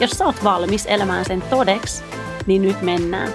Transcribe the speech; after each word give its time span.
Jos 0.00 0.10
sä 0.10 0.26
oot 0.26 0.44
valmis 0.44 0.86
elämään 0.86 1.24
sen 1.24 1.42
todeksi, 1.42 2.04
niin 2.46 2.62
nyt 2.62 2.82
mennään. 2.82 3.32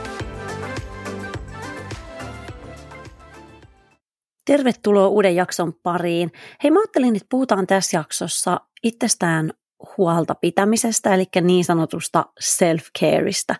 Tervetuloa 4.45 5.07
uuden 5.07 5.35
jakson 5.35 5.73
pariin. 5.83 6.31
Hei, 6.63 6.71
mä 6.71 6.79
ajattelin, 6.79 7.15
että 7.15 7.27
puhutaan 7.29 7.67
tässä 7.67 7.97
jaksossa 7.97 8.59
itsestään 8.83 9.53
huolta 9.97 10.35
pitämisestä, 10.35 11.13
eli 11.13 11.25
niin 11.41 11.65
sanotusta 11.65 12.25
self-careista. 12.39 13.55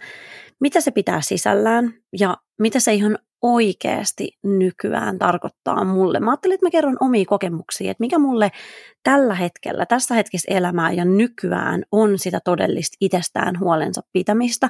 Mitä 0.62 0.82
se 0.82 0.92
pitää 0.92 1.22
sisällään 1.22 1.94
ja 2.20 2.38
mitä 2.60 2.80
se 2.80 2.94
ihan 2.94 3.18
oikeasti 3.42 4.32
nykyään 4.44 5.20
tarkoittaa 5.20 5.86
mulle. 5.86 6.20
Mä 6.20 6.32
ajattelin, 6.32 6.54
että 6.54 6.66
mä 6.66 6.72
kerron 6.72 6.98
omia 7.00 7.26
kokemuksia, 7.26 7.92
että 7.92 8.02
mikä 8.02 8.20
mulle 8.20 8.52
tällä 9.04 9.36
hetkellä, 9.36 9.86
tässä 9.86 10.16
hetkessä 10.16 10.54
elämää 10.54 10.92
ja 10.92 11.06
nykyään 11.06 11.84
on 11.92 12.20
sitä 12.20 12.40
todellista 12.46 12.98
itsestään 13.02 13.60
huolensa 13.60 14.02
pitämistä, 14.14 14.70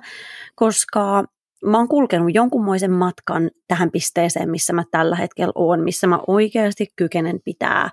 koska 0.55 1.23
mä 1.65 1.77
oon 1.77 1.87
kulkenut 1.87 2.33
jonkunmoisen 2.33 2.91
matkan 2.91 3.51
tähän 3.67 3.91
pisteeseen, 3.91 4.49
missä 4.49 4.73
mä 4.73 4.83
tällä 4.91 5.15
hetkellä 5.15 5.51
oon, 5.55 5.83
missä 5.83 6.07
mä 6.07 6.19
oikeasti 6.27 6.87
kykenen 6.95 7.39
pitää 7.45 7.89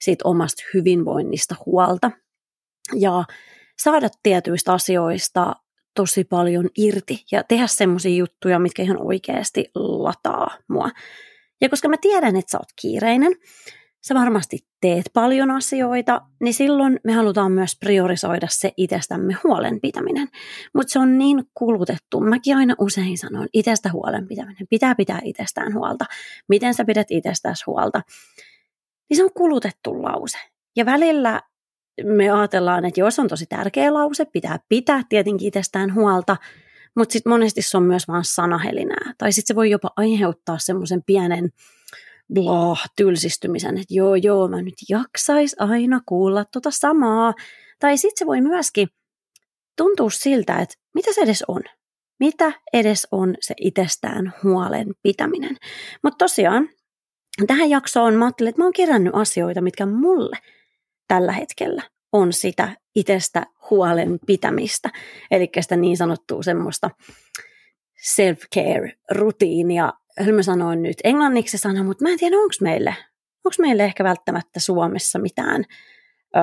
siitä 0.00 0.28
omasta 0.28 0.62
hyvinvoinnista 0.74 1.54
huolta 1.66 2.10
ja 2.94 3.24
saada 3.78 4.08
tietyistä 4.22 4.72
asioista 4.72 5.52
tosi 5.98 6.24
paljon 6.24 6.68
irti 6.76 7.24
ja 7.32 7.42
tehdä 7.42 7.66
semmoisia 7.66 8.16
juttuja, 8.16 8.58
mitkä 8.58 8.82
ihan 8.82 9.02
oikeasti 9.02 9.70
lataa 9.74 10.56
mua. 10.68 10.90
Ja 11.60 11.68
koska 11.68 11.88
mä 11.88 11.96
tiedän, 12.00 12.36
että 12.36 12.50
sä 12.50 12.58
oot 12.58 12.68
kiireinen, 12.80 13.32
sä 14.06 14.14
varmasti 14.14 14.58
teet 14.80 15.10
paljon 15.12 15.50
asioita, 15.50 16.20
niin 16.40 16.54
silloin 16.54 17.00
me 17.04 17.12
halutaan 17.12 17.52
myös 17.52 17.76
priorisoida 17.80 18.46
se 18.50 18.72
itsestämme 18.76 19.36
huolenpitäminen. 19.44 20.28
Mutta 20.74 20.92
se 20.92 20.98
on 20.98 21.18
niin 21.18 21.44
kulutettu. 21.54 22.20
Mäkin 22.20 22.56
aina 22.56 22.74
usein 22.80 23.18
sanon, 23.18 23.48
itsestä 23.52 23.92
huolenpitäminen. 23.92 24.66
Pitää 24.70 24.94
pitää 24.94 25.20
itsestään 25.24 25.74
huolta. 25.74 26.04
Miten 26.48 26.74
sä 26.74 26.84
pidät 26.84 27.06
itsestäsi 27.10 27.64
huolta? 27.66 28.02
Niin 29.10 29.16
se 29.16 29.24
on 29.24 29.32
kulutettu 29.34 30.02
lause. 30.02 30.38
Ja 30.76 30.86
välillä 30.86 31.42
me 32.04 32.30
ajatellaan, 32.30 32.84
että 32.84 33.00
jos 33.00 33.18
on 33.18 33.28
tosi 33.28 33.46
tärkeä 33.46 33.94
lause, 33.94 34.24
pitää 34.24 34.58
pitää 34.68 35.02
tietenkin 35.08 35.48
itsestään 35.48 35.94
huolta, 35.94 36.36
mutta 36.96 37.12
sitten 37.12 37.32
monesti 37.32 37.62
se 37.62 37.76
on 37.76 37.82
myös 37.82 38.08
vain 38.08 38.24
sanahelinää. 38.24 39.12
Tai 39.18 39.32
sitten 39.32 39.54
se 39.54 39.56
voi 39.56 39.70
jopa 39.70 39.90
aiheuttaa 39.96 40.58
semmoisen 40.58 41.02
pienen 41.02 41.50
blah, 42.34 42.84
tylsistymisen, 42.96 43.78
että 43.78 43.94
joo, 43.94 44.14
joo, 44.14 44.48
mä 44.48 44.62
nyt 44.62 44.74
jaksais 44.88 45.56
aina 45.58 46.00
kuulla 46.06 46.44
tota 46.44 46.70
samaa. 46.70 47.34
Tai 47.78 47.96
sitten 47.98 48.18
se 48.18 48.26
voi 48.26 48.40
myöskin 48.40 48.88
tuntua 49.76 50.10
siltä, 50.10 50.58
että 50.58 50.74
mitä 50.94 51.12
se 51.12 51.20
edes 51.20 51.44
on. 51.48 51.62
Mitä 52.20 52.52
edes 52.72 53.08
on 53.10 53.34
se 53.40 53.54
itsestään 53.60 54.34
huolen 54.44 54.86
pitäminen. 55.02 55.56
Mutta 56.02 56.24
tosiaan, 56.24 56.68
tähän 57.46 57.70
jaksoon 57.70 58.14
mä 58.14 58.24
ajattelin, 58.24 58.48
että 58.48 58.60
mä 58.60 58.64
oon 58.64 58.72
kerännyt 58.72 59.14
asioita, 59.14 59.60
mitkä 59.60 59.86
mulle 59.86 60.38
tällä 61.08 61.32
hetkellä 61.32 61.82
on 62.12 62.32
sitä 62.32 62.76
itsestä 62.94 63.46
huolen 63.70 64.18
pitämistä. 64.26 64.90
Eli 65.30 65.48
sitä 65.60 65.76
niin 65.76 65.96
sanottua 65.96 66.42
semmoista 66.42 66.90
self-care-rutiinia, 68.02 69.92
mä 70.32 70.42
sanoin 70.42 70.82
nyt 70.82 70.96
englanniksi 71.04 71.58
sana, 71.58 71.84
mutta 71.84 72.04
mä 72.04 72.10
en 72.10 72.18
tiedä, 72.18 72.36
onko 72.36 72.54
meille, 72.60 72.94
onko 73.44 73.54
meille 73.58 73.84
ehkä 73.84 74.04
välttämättä 74.04 74.60
Suomessa 74.60 75.18
mitään 75.18 75.64
ö, 76.36 76.40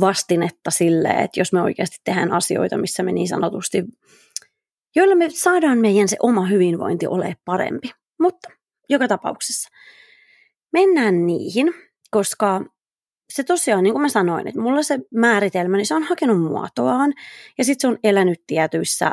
vastinetta 0.00 0.70
sille, 0.70 1.08
että 1.08 1.40
jos 1.40 1.52
me 1.52 1.62
oikeasti 1.62 1.96
tehdään 2.04 2.32
asioita, 2.32 2.78
missä 2.78 3.02
me 3.02 3.12
niin 3.12 3.28
sanotusti, 3.28 3.84
joilla 4.96 5.14
me 5.14 5.30
saadaan 5.30 5.78
meidän 5.78 6.08
se 6.08 6.16
oma 6.20 6.46
hyvinvointi 6.46 7.06
ole 7.06 7.36
parempi. 7.44 7.90
Mutta 8.20 8.48
joka 8.88 9.08
tapauksessa 9.08 9.68
mennään 10.72 11.26
niihin, 11.26 11.74
koska 12.10 12.64
se 13.34 13.44
tosiaan, 13.44 13.82
niin 13.82 13.94
kuin 13.94 14.02
mä 14.02 14.08
sanoin, 14.08 14.48
että 14.48 14.60
mulla 14.60 14.82
se 14.82 14.98
määritelmä, 15.14 15.76
niin 15.76 15.86
se 15.86 15.94
on 15.94 16.02
hakenut 16.02 16.42
muotoaan 16.42 17.12
ja 17.58 17.64
sitten 17.64 17.80
se 17.80 17.88
on 17.88 17.98
elänyt 18.04 18.42
tietyissä 18.46 19.12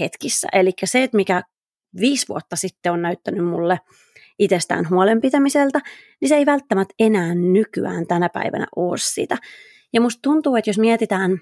hetkissä. 0.00 0.48
Eli 0.52 0.72
se, 0.84 1.02
että 1.02 1.16
mikä 1.16 1.42
viisi 2.00 2.28
vuotta 2.28 2.56
sitten 2.56 2.92
on 2.92 3.02
näyttänyt 3.02 3.46
mulle 3.46 3.80
itsestään 4.38 4.90
huolenpitämiseltä, 4.90 5.80
niin 6.20 6.28
se 6.28 6.36
ei 6.36 6.46
välttämättä 6.46 6.94
enää 6.98 7.34
nykyään 7.34 8.06
tänä 8.06 8.28
päivänä 8.28 8.66
ole 8.76 8.98
sitä. 8.98 9.38
Ja 9.92 10.00
musta 10.00 10.22
tuntuu, 10.22 10.56
että 10.56 10.70
jos 10.70 10.78
mietitään 10.78 11.38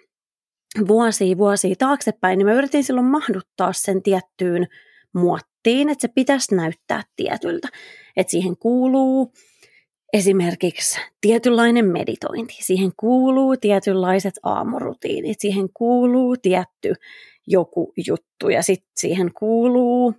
vuosia 0.88 1.38
vuosia 1.38 1.74
taaksepäin, 1.78 2.38
niin 2.38 2.46
mä 2.46 2.52
yritin 2.52 2.84
silloin 2.84 3.06
mahduttaa 3.06 3.72
sen 3.72 4.02
tiettyyn 4.02 4.66
muottiin, 5.14 5.88
että 5.88 6.02
se 6.02 6.08
pitäisi 6.14 6.54
näyttää 6.54 7.02
tietyltä. 7.16 7.68
Että 8.16 8.30
siihen 8.30 8.56
kuuluu 8.56 9.32
esimerkiksi 10.12 11.00
tietynlainen 11.20 11.84
meditointi, 11.84 12.56
siihen 12.60 12.92
kuuluu 12.96 13.56
tietynlaiset 13.56 14.34
aamurutiinit, 14.42 15.40
siihen 15.40 15.68
kuuluu 15.74 16.36
tietty 16.36 16.94
joku 17.46 17.92
juttu 18.06 18.48
ja 18.48 18.62
sitten 18.62 18.92
siihen 18.96 19.34
kuuluu 19.34 20.14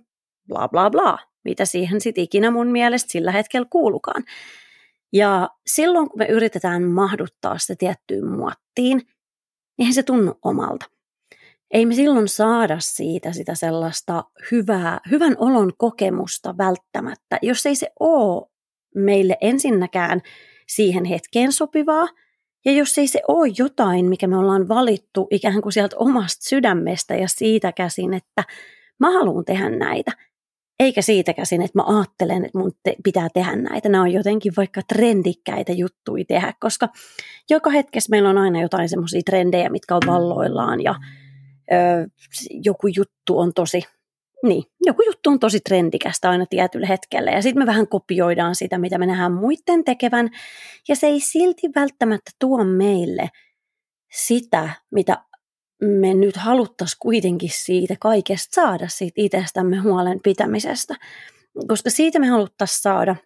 bla 0.48 0.68
bla 0.68 0.90
bla, 0.90 1.18
mitä 1.44 1.64
siihen 1.64 2.00
sitten 2.00 2.24
ikinä 2.24 2.50
mun 2.50 2.66
mielestä 2.66 3.12
sillä 3.12 3.32
hetkellä 3.32 3.66
kuulukaan. 3.70 4.24
Ja 5.12 5.50
silloin 5.66 6.10
kun 6.10 6.18
me 6.18 6.26
yritetään 6.26 6.82
mahduttaa 6.82 7.58
sitä 7.58 7.74
tiettyyn 7.78 8.26
muottiin, 8.28 9.02
niin 9.78 9.94
se 9.94 10.02
tunnu 10.02 10.34
omalta. 10.42 10.86
Ei 11.70 11.86
me 11.86 11.94
silloin 11.94 12.28
saada 12.28 12.76
siitä 12.80 13.32
sitä 13.32 13.54
sellaista 13.54 14.24
hyvää, 14.50 15.00
hyvän 15.10 15.36
olon 15.38 15.72
kokemusta 15.76 16.54
välttämättä, 16.58 17.38
jos 17.42 17.66
ei 17.66 17.76
se 17.76 17.90
ole 18.00 18.53
meille 18.94 19.36
ensinnäkään 19.40 20.20
siihen 20.66 21.04
hetkeen 21.04 21.52
sopivaa, 21.52 22.08
ja 22.64 22.72
jos 22.72 22.98
ei 22.98 23.06
se 23.06 23.20
ole 23.28 23.52
jotain, 23.58 24.06
mikä 24.06 24.26
me 24.26 24.36
ollaan 24.36 24.68
valittu 24.68 25.28
ikään 25.30 25.62
kuin 25.62 25.72
sieltä 25.72 25.96
omasta 25.98 26.44
sydämestä 26.48 27.14
ja 27.14 27.28
siitä 27.28 27.72
käsin, 27.72 28.14
että 28.14 28.44
mä 29.00 29.12
haluan 29.12 29.44
tehdä 29.44 29.70
näitä, 29.70 30.12
eikä 30.80 31.02
siitä 31.02 31.32
käsin, 31.32 31.62
että 31.62 31.78
mä 31.78 31.98
ajattelen, 31.98 32.44
että 32.44 32.58
mun 32.58 32.72
te- 32.82 32.96
pitää 33.04 33.28
tehdä 33.34 33.56
näitä. 33.56 33.88
Nämä 33.88 34.02
on 34.02 34.12
jotenkin 34.12 34.52
vaikka 34.56 34.80
trendikkäitä 34.88 35.72
juttuja 35.72 36.24
tehdä, 36.28 36.52
koska 36.60 36.88
joka 37.50 37.70
hetkessä 37.70 38.10
meillä 38.10 38.30
on 38.30 38.38
aina 38.38 38.60
jotain 38.60 38.88
semmoisia 38.88 39.20
trendejä, 39.26 39.68
mitkä 39.68 39.94
on 39.94 40.02
valloillaan 40.06 40.82
ja 40.82 40.94
ö, 41.72 42.08
joku 42.64 42.86
juttu 42.86 43.38
on 43.38 43.54
tosi 43.54 43.82
niin, 44.44 44.64
joku 44.86 45.02
juttu 45.06 45.30
on 45.30 45.38
tosi 45.38 45.60
trendikästä 45.60 46.30
aina 46.30 46.46
tietyllä 46.50 46.86
hetkellä 46.86 47.30
ja 47.30 47.42
sitten 47.42 47.62
me 47.62 47.66
vähän 47.66 47.88
kopioidaan 47.88 48.54
sitä, 48.54 48.78
mitä 48.78 48.98
me 48.98 49.06
nähdään 49.06 49.32
muiden 49.32 49.84
tekevän 49.84 50.30
ja 50.88 50.96
se 50.96 51.06
ei 51.06 51.20
silti 51.20 51.68
välttämättä 51.74 52.30
tuo 52.38 52.64
meille 52.64 53.30
sitä, 54.12 54.70
mitä 54.90 55.24
me 55.82 56.14
nyt 56.14 56.36
haluttaisiin 56.36 56.98
kuitenkin 57.00 57.50
siitä 57.52 57.96
kaikesta 58.00 58.54
saada 58.54 58.88
siitä 58.88 59.14
itsestämme 59.16 59.76
huolen 59.76 60.20
pitämisestä, 60.22 60.94
koska 61.68 61.90
siitä 61.90 62.18
me 62.18 62.26
haluttaisiin 62.26 62.80
saada 62.80 63.16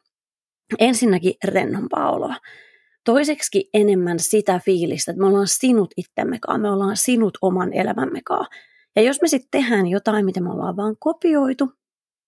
ensinnäkin 0.79 1.35
rennompaa 1.45 2.13
oloa. 2.13 2.37
Toiseksi 3.05 3.71
enemmän 3.75 4.19
sitä 4.19 4.61
fiilistä, 4.65 5.13
että 5.13 5.21
me 5.21 5.27
ollaan 5.27 5.49
sinut 5.49 5.91
itsemmekaan, 5.97 6.61
me 6.61 6.71
ollaan 6.71 6.97
sinut 6.97 7.39
oman 7.43 7.73
elämämmekaan. 7.73 8.47
Ja 8.99 9.05
jos 9.05 9.21
me 9.23 9.29
sitten 9.29 9.61
tehdään 9.61 9.87
jotain, 9.87 10.25
mitä 10.25 10.41
me 10.41 10.51
ollaan 10.51 10.77
vaan 10.77 10.97
kopioitu, 10.99 11.73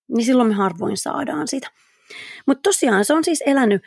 niin 0.09 0.25
silloin 0.25 0.49
me 0.49 0.55
harvoin 0.55 0.97
saadaan 0.97 1.49
sitä. 1.49 1.71
Mutta 2.47 2.63
tosiaan 2.63 3.05
se 3.05 3.15
on 3.15 3.25
siis 3.25 3.43
elänyt 3.47 3.83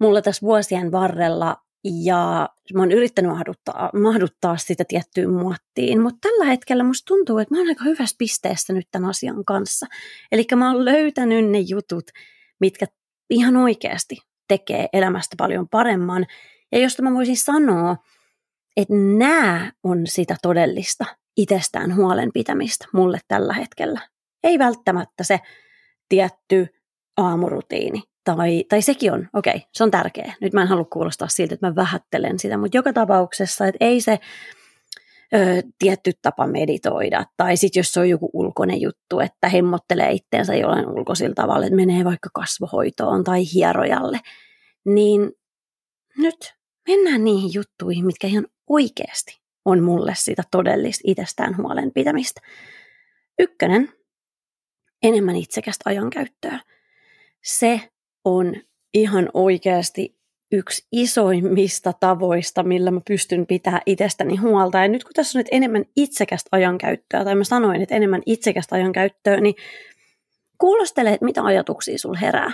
mulla 0.00 0.22
tässä 0.22 0.46
vuosien 0.46 0.92
varrella 0.92 1.56
ja 2.04 2.48
mä 2.74 2.80
oon 2.80 2.92
yrittänyt 2.92 3.30
mahduttaa, 3.30 3.90
mahduttaa 3.94 4.56
sitä 4.56 4.84
tiettyyn 4.88 5.30
muottiin, 5.30 6.02
mutta 6.02 6.18
tällä 6.28 6.44
hetkellä 6.44 6.84
musta 6.84 7.06
tuntuu, 7.06 7.38
että 7.38 7.54
mä 7.54 7.60
oon 7.60 7.68
aika 7.68 7.84
hyvässä 7.84 8.16
pisteessä 8.18 8.72
nyt 8.72 8.88
tämän 8.90 9.10
asian 9.10 9.44
kanssa. 9.44 9.86
Eli 10.32 10.46
mä 10.56 10.72
oon 10.72 10.84
löytänyt 10.84 11.50
ne 11.50 11.58
jutut, 11.58 12.10
mitkä 12.60 12.86
ihan 13.30 13.56
oikeasti 13.56 14.18
tekee 14.48 14.88
elämästä 14.92 15.36
paljon 15.38 15.68
paremman. 15.68 16.26
Ja 16.72 16.78
josta 16.78 17.02
mä 17.02 17.14
voisin 17.14 17.36
sanoa, 17.36 17.96
että 18.76 18.94
nämä 18.94 19.72
on 19.82 20.06
sitä 20.06 20.36
todellista 20.42 21.04
itsestään 21.38 21.96
huolen 21.96 22.30
pitämistä 22.34 22.86
mulle 22.92 23.18
tällä 23.28 23.54
hetkellä. 23.54 24.00
Ei 24.44 24.58
välttämättä 24.58 25.24
se 25.24 25.40
tietty 26.08 26.66
aamurutiini, 27.16 28.02
tai, 28.24 28.64
tai 28.68 28.82
sekin 28.82 29.12
on, 29.12 29.28
okei, 29.34 29.56
okay, 29.56 29.68
se 29.72 29.84
on 29.84 29.90
tärkeä. 29.90 30.34
Nyt 30.40 30.52
mä 30.52 30.62
en 30.62 30.68
halua 30.68 30.84
kuulostaa 30.84 31.28
siltä, 31.28 31.54
että 31.54 31.66
mä 31.66 31.74
vähättelen 31.74 32.38
sitä, 32.38 32.56
mutta 32.56 32.76
joka 32.76 32.92
tapauksessa, 32.92 33.66
että 33.66 33.84
ei 33.84 34.00
se 34.00 34.18
ö, 35.34 35.62
tietty 35.78 36.12
tapa 36.22 36.46
meditoida, 36.46 37.24
tai 37.36 37.56
sitten 37.56 37.80
jos 37.80 37.92
se 37.92 38.00
on 38.00 38.08
joku 38.08 38.30
ulkoinen 38.32 38.80
juttu, 38.80 39.20
että 39.20 39.48
hemmottelee 39.48 40.12
itteensä 40.12 40.54
jollain 40.54 40.88
ulkoisilla 40.88 41.34
tavalla, 41.34 41.66
että 41.66 41.76
menee 41.76 42.04
vaikka 42.04 42.28
kasvohoitoon 42.34 43.24
tai 43.24 43.42
hierojalle, 43.54 44.20
niin 44.84 45.32
nyt 46.16 46.54
mennään 46.88 47.24
niihin 47.24 47.50
juttuihin, 47.54 48.06
mitkä 48.06 48.26
ihan 48.26 48.46
oikeasti 48.68 49.47
on 49.68 49.82
mulle 49.82 50.12
sitä 50.16 50.42
todellista 50.50 51.02
itsestään 51.06 51.56
huolen 51.56 51.92
pitämistä. 51.92 52.40
Ykkönen, 53.38 53.92
enemmän 55.02 55.36
itsekästä 55.36 55.82
ajankäyttöä. 55.90 56.60
Se 57.44 57.80
on 58.24 58.54
ihan 58.94 59.28
oikeasti 59.34 60.18
yksi 60.52 60.86
isoimmista 60.92 61.92
tavoista, 61.92 62.62
millä 62.62 62.90
mä 62.90 63.00
pystyn 63.08 63.46
pitää 63.46 63.80
itsestäni 63.86 64.36
huolta. 64.36 64.78
Ja 64.78 64.88
nyt 64.88 65.04
kun 65.04 65.12
tässä 65.14 65.38
on 65.38 65.40
nyt 65.40 65.48
enemmän 65.52 65.84
itsekästä 65.96 66.48
ajankäyttöä, 66.52 67.24
tai 67.24 67.34
mä 67.34 67.44
sanoin, 67.44 67.82
että 67.82 67.94
enemmän 67.94 68.22
itsekästä 68.26 68.74
ajankäyttöä, 68.74 69.40
niin 69.40 69.54
kuulostele, 70.58 71.10
että 71.10 71.24
mitä 71.24 71.42
ajatuksia 71.42 71.98
sul 71.98 72.14
herää. 72.20 72.52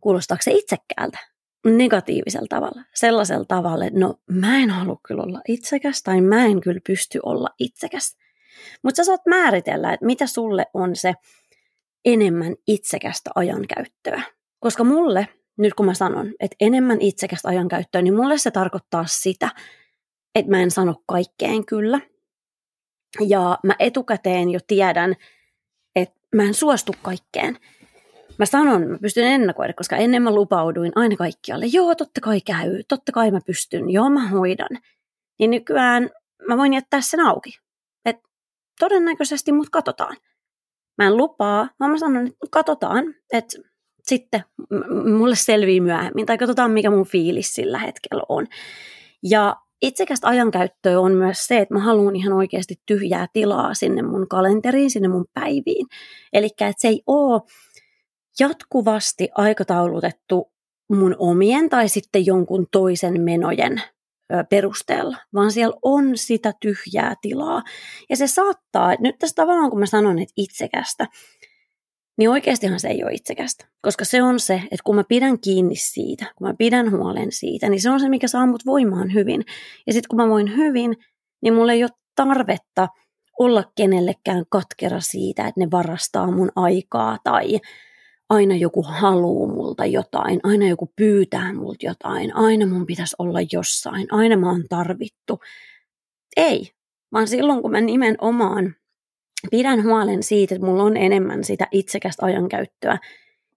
Kuulostaako 0.00 0.42
se 0.42 0.50
itsekkäältä? 0.50 1.33
Negatiivisella 1.64 2.46
tavalla, 2.48 2.82
sellaisella 2.94 3.44
tavalla, 3.44 3.84
että 3.84 4.00
no 4.00 4.14
mä 4.30 4.58
en 4.58 4.70
halua 4.70 5.00
kyllä 5.08 5.22
olla 5.22 5.40
itsekäs 5.48 6.02
tai 6.02 6.20
mä 6.20 6.44
en 6.44 6.60
kyllä 6.60 6.80
pysty 6.86 7.20
olla 7.22 7.48
itsekäs. 7.58 8.16
Mutta 8.82 8.96
sä 8.96 9.04
saat 9.04 9.26
määritellä, 9.26 9.92
että 9.92 10.06
mitä 10.06 10.26
sulle 10.26 10.66
on 10.74 10.96
se 10.96 11.14
enemmän 12.04 12.54
itsekästä 12.66 13.30
ajankäyttöä. 13.34 14.22
Koska 14.60 14.84
mulle, 14.84 15.28
nyt 15.58 15.74
kun 15.74 15.86
mä 15.86 15.94
sanon, 15.94 16.32
että 16.40 16.56
enemmän 16.60 17.00
itsekästä 17.00 17.48
ajankäyttöä, 17.48 18.02
niin 18.02 18.14
mulle 18.14 18.38
se 18.38 18.50
tarkoittaa 18.50 19.06
sitä, 19.06 19.50
että 20.34 20.50
mä 20.50 20.60
en 20.62 20.70
sano 20.70 21.02
kaikkeen 21.06 21.66
kyllä. 21.66 22.00
Ja 23.28 23.58
mä 23.64 23.74
etukäteen 23.78 24.50
jo 24.50 24.60
tiedän, 24.66 25.16
että 25.96 26.20
mä 26.34 26.42
en 26.42 26.54
suostu 26.54 26.92
kaikkeen 27.02 27.58
mä 28.38 28.46
sanon, 28.46 28.88
mä 28.88 28.98
pystyn 28.98 29.24
ennakoida, 29.24 29.72
koska 29.72 29.96
ennen 29.96 30.22
mä 30.22 30.30
lupauduin 30.30 30.92
aina 30.94 31.16
kaikkialle, 31.16 31.66
joo, 31.66 31.94
totta 31.94 32.20
kai 32.20 32.40
käy, 32.40 32.82
totta 32.88 33.12
kai 33.12 33.30
mä 33.30 33.40
pystyn, 33.46 33.90
joo, 33.90 34.10
mä 34.10 34.28
hoidan. 34.28 34.78
Niin 35.38 35.50
nykyään 35.50 36.10
mä 36.48 36.56
voin 36.56 36.74
jättää 36.74 37.00
sen 37.00 37.20
auki. 37.20 37.58
Et 38.04 38.16
todennäköisesti 38.80 39.52
mut 39.52 39.70
katsotaan. 39.70 40.16
Mä 40.98 41.06
en 41.06 41.16
lupaa, 41.16 41.68
vaan 41.80 41.90
mä 41.90 41.98
sanon, 41.98 42.26
että 42.26 42.46
katsotaan, 42.50 43.14
että 43.32 43.58
sitten 44.02 44.44
mulle 45.18 45.36
selvii 45.36 45.80
myöhemmin, 45.80 46.26
tai 46.26 46.38
katsotaan 46.38 46.70
mikä 46.70 46.90
mun 46.90 47.06
fiilis 47.06 47.54
sillä 47.54 47.78
hetkellä 47.78 48.22
on. 48.28 48.46
Ja 49.22 49.56
itsekästä 49.82 50.28
ajankäyttöä 50.28 51.00
on 51.00 51.12
myös 51.12 51.46
se, 51.46 51.58
että 51.58 51.74
mä 51.74 51.80
haluan 51.80 52.16
ihan 52.16 52.32
oikeasti 52.32 52.74
tyhjää 52.86 53.26
tilaa 53.32 53.74
sinne 53.74 54.02
mun 54.02 54.28
kalenteriin, 54.28 54.90
sinne 54.90 55.08
mun 55.08 55.26
päiviin. 55.34 55.86
Eli 56.32 56.46
että 56.46 56.72
se 56.76 56.88
ei 56.88 57.02
ole 57.06 57.40
jatkuvasti 58.40 59.28
aikataulutettu 59.34 60.52
mun 60.90 61.16
omien 61.18 61.68
tai 61.68 61.88
sitten 61.88 62.26
jonkun 62.26 62.66
toisen 62.72 63.20
menojen 63.20 63.82
perusteella, 64.50 65.16
vaan 65.34 65.52
siellä 65.52 65.76
on 65.82 66.16
sitä 66.16 66.52
tyhjää 66.60 67.14
tilaa. 67.22 67.62
Ja 68.10 68.16
se 68.16 68.26
saattaa, 68.26 68.94
nyt 69.00 69.18
tässä 69.18 69.34
tavallaan 69.34 69.70
kun 69.70 69.80
mä 69.80 69.86
sanon, 69.86 70.18
että 70.18 70.32
itsekästä, 70.36 71.06
niin 72.18 72.30
oikeastihan 72.30 72.80
se 72.80 72.88
ei 72.88 73.04
ole 73.04 73.12
itsekästä. 73.12 73.66
Koska 73.82 74.04
se 74.04 74.22
on 74.22 74.40
se, 74.40 74.54
että 74.54 74.84
kun 74.84 74.96
mä 74.96 75.04
pidän 75.08 75.40
kiinni 75.40 75.76
siitä, 75.76 76.32
kun 76.36 76.46
mä 76.46 76.54
pidän 76.58 76.90
huolen 76.90 77.32
siitä, 77.32 77.68
niin 77.68 77.80
se 77.80 77.90
on 77.90 78.00
se, 78.00 78.08
mikä 78.08 78.28
saa 78.28 78.46
mut 78.46 78.66
voimaan 78.66 79.14
hyvin. 79.14 79.44
Ja 79.86 79.92
sitten 79.92 80.08
kun 80.08 80.16
mä 80.16 80.28
voin 80.28 80.56
hyvin, 80.56 80.96
niin 81.42 81.54
mulla 81.54 81.72
ei 81.72 81.84
ole 81.84 81.90
tarvetta 82.16 82.88
olla 83.38 83.64
kenellekään 83.76 84.44
katkera 84.48 85.00
siitä, 85.00 85.46
että 85.46 85.60
ne 85.60 85.70
varastaa 85.70 86.30
mun 86.30 86.50
aikaa 86.56 87.18
tai 87.24 87.60
aina 88.30 88.56
joku 88.56 88.82
haluu 88.82 89.48
multa 89.48 89.86
jotain, 89.86 90.40
aina 90.42 90.68
joku 90.68 90.92
pyytää 90.96 91.52
multa 91.52 91.86
jotain, 91.86 92.36
aina 92.36 92.66
mun 92.66 92.86
pitäisi 92.86 93.16
olla 93.18 93.38
jossain, 93.52 94.06
aina 94.10 94.36
mä 94.36 94.50
oon 94.50 94.64
tarvittu. 94.68 95.40
Ei, 96.36 96.70
vaan 97.12 97.28
silloin 97.28 97.62
kun 97.62 97.70
mä 97.70 97.80
nimenomaan 97.80 98.74
pidän 99.50 99.84
huolen 99.84 100.22
siitä, 100.22 100.54
että 100.54 100.66
mulla 100.66 100.82
on 100.82 100.96
enemmän 100.96 101.44
sitä 101.44 101.68
itsekästä 101.72 102.26
ajankäyttöä, 102.26 102.98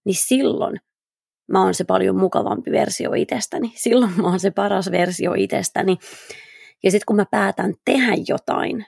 niin 0.05 0.15
silloin 0.15 0.79
mä 1.51 1.63
oon 1.63 1.73
se 1.73 1.83
paljon 1.83 2.17
mukavampi 2.17 2.71
versio 2.71 3.13
itsestäni. 3.13 3.73
Silloin 3.75 4.11
mä 4.17 4.27
oon 4.27 4.39
se 4.39 4.51
paras 4.51 4.91
versio 4.91 5.33
itsestäni. 5.33 5.97
Ja 6.83 6.91
sitten 6.91 7.05
kun 7.07 7.15
mä 7.15 7.25
päätän 7.31 7.73
tehdä 7.85 8.13
jotain, 8.27 8.85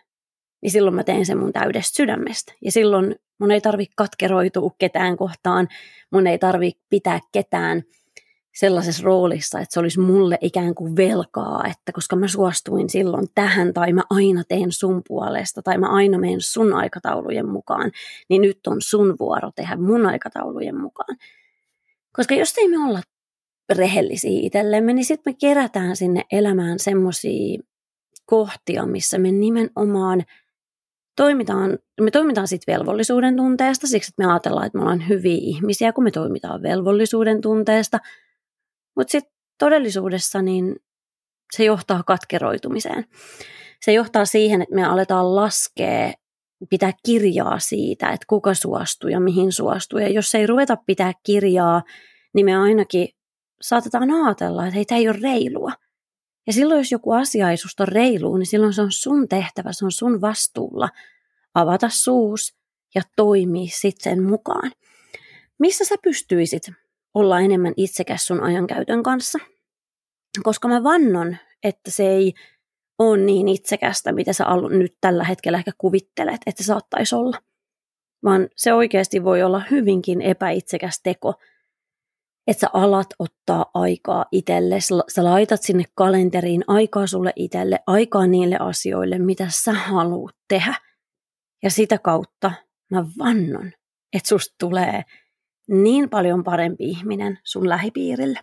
niin 0.61 0.71
silloin 0.71 0.95
mä 0.95 1.03
teen 1.03 1.25
sen 1.25 1.37
mun 1.37 1.53
täydestä 1.53 1.95
sydämestä. 1.95 2.53
Ja 2.61 2.71
silloin 2.71 3.15
mun 3.39 3.51
ei 3.51 3.61
tarvi 3.61 3.85
katkeroitua 3.95 4.71
ketään 4.77 5.17
kohtaan, 5.17 5.67
mun 6.11 6.27
ei 6.27 6.37
tarvi 6.37 6.71
pitää 6.89 7.19
ketään 7.31 7.83
sellaisessa 8.55 9.03
roolissa, 9.03 9.59
että 9.59 9.73
se 9.73 9.79
olisi 9.79 9.99
mulle 9.99 10.37
ikään 10.41 10.75
kuin 10.75 10.95
velkaa, 10.95 11.67
että 11.67 11.91
koska 11.91 12.15
mä 12.15 12.27
suostuin 12.27 12.89
silloin 12.89 13.27
tähän 13.35 13.73
tai 13.73 13.93
mä 13.93 14.03
aina 14.09 14.43
teen 14.47 14.71
sun 14.71 15.01
puolesta 15.07 15.61
tai 15.61 15.77
mä 15.77 15.87
aina 15.87 16.17
menen 16.17 16.41
sun 16.41 16.73
aikataulujen 16.73 17.49
mukaan, 17.49 17.91
niin 18.29 18.41
nyt 18.41 18.67
on 18.67 18.77
sun 18.79 19.15
vuoro 19.19 19.51
tehdä 19.55 19.75
mun 19.75 20.05
aikataulujen 20.05 20.79
mukaan. 20.79 21.17
Koska 22.11 22.35
jos 22.35 22.57
ei 22.57 22.67
me 22.67 22.77
olla 22.77 23.01
rehellisiä 23.69 24.39
itsellemme, 24.41 24.93
niin 24.93 25.05
sitten 25.05 25.33
me 25.33 25.37
kerätään 25.41 25.95
sinne 25.95 26.23
elämään 26.31 26.79
semmoisia 26.79 27.59
kohtia, 28.25 28.85
missä 28.85 29.17
me 29.17 29.31
nimenomaan– 29.31 30.23
toimitaan, 31.23 31.79
me 32.01 32.11
toimitaan 32.11 32.47
sitten 32.47 32.73
velvollisuuden 32.73 33.35
tunteesta, 33.35 33.87
siksi 33.87 34.11
että 34.11 34.23
me 34.23 34.31
ajatellaan, 34.31 34.65
että 34.65 34.77
me 34.77 34.81
ollaan 34.81 35.07
hyviä 35.09 35.37
ihmisiä, 35.41 35.93
kun 35.93 36.03
me 36.03 36.11
toimitaan 36.11 36.61
velvollisuuden 36.61 37.41
tunteesta. 37.41 37.99
Mutta 38.95 39.11
sitten 39.11 39.33
todellisuudessa 39.57 40.41
niin 40.41 40.75
se 41.55 41.63
johtaa 41.63 42.03
katkeroitumiseen. 42.03 43.05
Se 43.81 43.93
johtaa 43.93 44.25
siihen, 44.25 44.61
että 44.61 44.75
me 44.75 44.83
aletaan 44.83 45.35
laskea, 45.35 46.13
pitää 46.69 46.93
kirjaa 47.05 47.59
siitä, 47.59 48.09
että 48.09 48.25
kuka 48.27 48.53
suostuu 48.53 49.09
ja 49.09 49.19
mihin 49.19 49.51
suostuu. 49.51 49.99
Ja 49.99 50.09
jos 50.09 50.35
ei 50.35 50.47
ruveta 50.47 50.77
pitää 50.85 51.13
kirjaa, 51.25 51.83
niin 52.33 52.45
me 52.45 52.57
ainakin 52.57 53.07
saatetaan 53.61 54.11
ajatella, 54.11 54.65
että 54.65 54.75
hei, 54.75 54.85
tämä 54.85 54.99
ei 54.99 55.09
ole 55.09 55.19
reilua. 55.21 55.71
Ja 56.47 56.53
silloin, 56.53 56.77
jos 56.77 56.91
joku 56.91 57.11
asia 57.11 57.51
ei 57.51 57.57
susta 57.57 57.85
niin 57.85 58.45
silloin 58.45 58.73
se 58.73 58.81
on 58.81 58.91
sun 58.91 59.27
tehtävä, 59.27 59.73
se 59.73 59.85
on 59.85 59.91
sun 59.91 60.21
vastuulla 60.21 60.89
avata 61.59 61.89
suus 61.89 62.53
ja 62.95 63.01
toimia 63.15 63.67
sitten 63.73 64.03
sen 64.03 64.23
mukaan. 64.23 64.71
Missä 65.59 65.85
sä 65.85 65.95
pystyisit 66.03 66.63
olla 67.13 67.39
enemmän 67.39 67.73
itsekäs 67.77 68.27
sun 68.27 68.43
ajankäytön 68.43 69.03
kanssa? 69.03 69.39
Koska 70.43 70.67
mä 70.67 70.83
vannon, 70.83 71.37
että 71.63 71.91
se 71.91 72.07
ei 72.07 72.33
ole 72.99 73.17
niin 73.17 73.47
itsekästä, 73.47 74.11
mitä 74.11 74.33
sä 74.33 74.45
nyt 74.69 74.95
tällä 75.01 75.23
hetkellä 75.23 75.57
ehkä 75.57 75.71
kuvittelet, 75.77 76.41
että 76.45 76.63
se 76.63 76.67
saattaisi 76.67 77.15
olla. 77.15 77.37
Vaan 78.23 78.49
se 78.55 78.73
oikeasti 78.73 79.23
voi 79.23 79.43
olla 79.43 79.61
hyvinkin 79.71 80.21
epäitsekäs 80.21 80.99
teko– 81.03 81.33
että 82.49 82.61
sä 82.61 82.69
alat 82.73 83.07
ottaa 83.19 83.65
aikaa 83.73 84.25
itselle, 84.31 84.79
sä 85.07 85.23
laitat 85.23 85.63
sinne 85.63 85.83
kalenteriin 85.95 86.63
aikaa 86.67 87.07
sulle 87.07 87.33
itselle, 87.35 87.79
aikaa 87.87 88.27
niille 88.27 88.57
asioille, 88.59 89.19
mitä 89.19 89.47
sä 89.49 89.73
haluat 89.73 90.35
tehdä. 90.47 90.75
Ja 91.63 91.71
sitä 91.71 91.97
kautta 91.97 92.51
mä 92.91 93.05
vannon, 93.19 93.71
että 94.13 94.29
susta 94.29 94.55
tulee 94.59 95.03
niin 95.67 96.09
paljon 96.09 96.43
parempi 96.43 96.83
ihminen 96.83 97.39
sun 97.43 97.69
lähipiirille. 97.69 98.39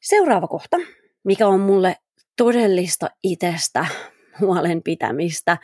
Seuraava 0.00 0.48
kohta, 0.48 0.76
mikä 1.24 1.48
on 1.48 1.60
mulle 1.60 1.96
todellista 2.36 3.10
itsestä 3.22 3.86
huolen 4.40 4.82
pitämistä 4.82 5.58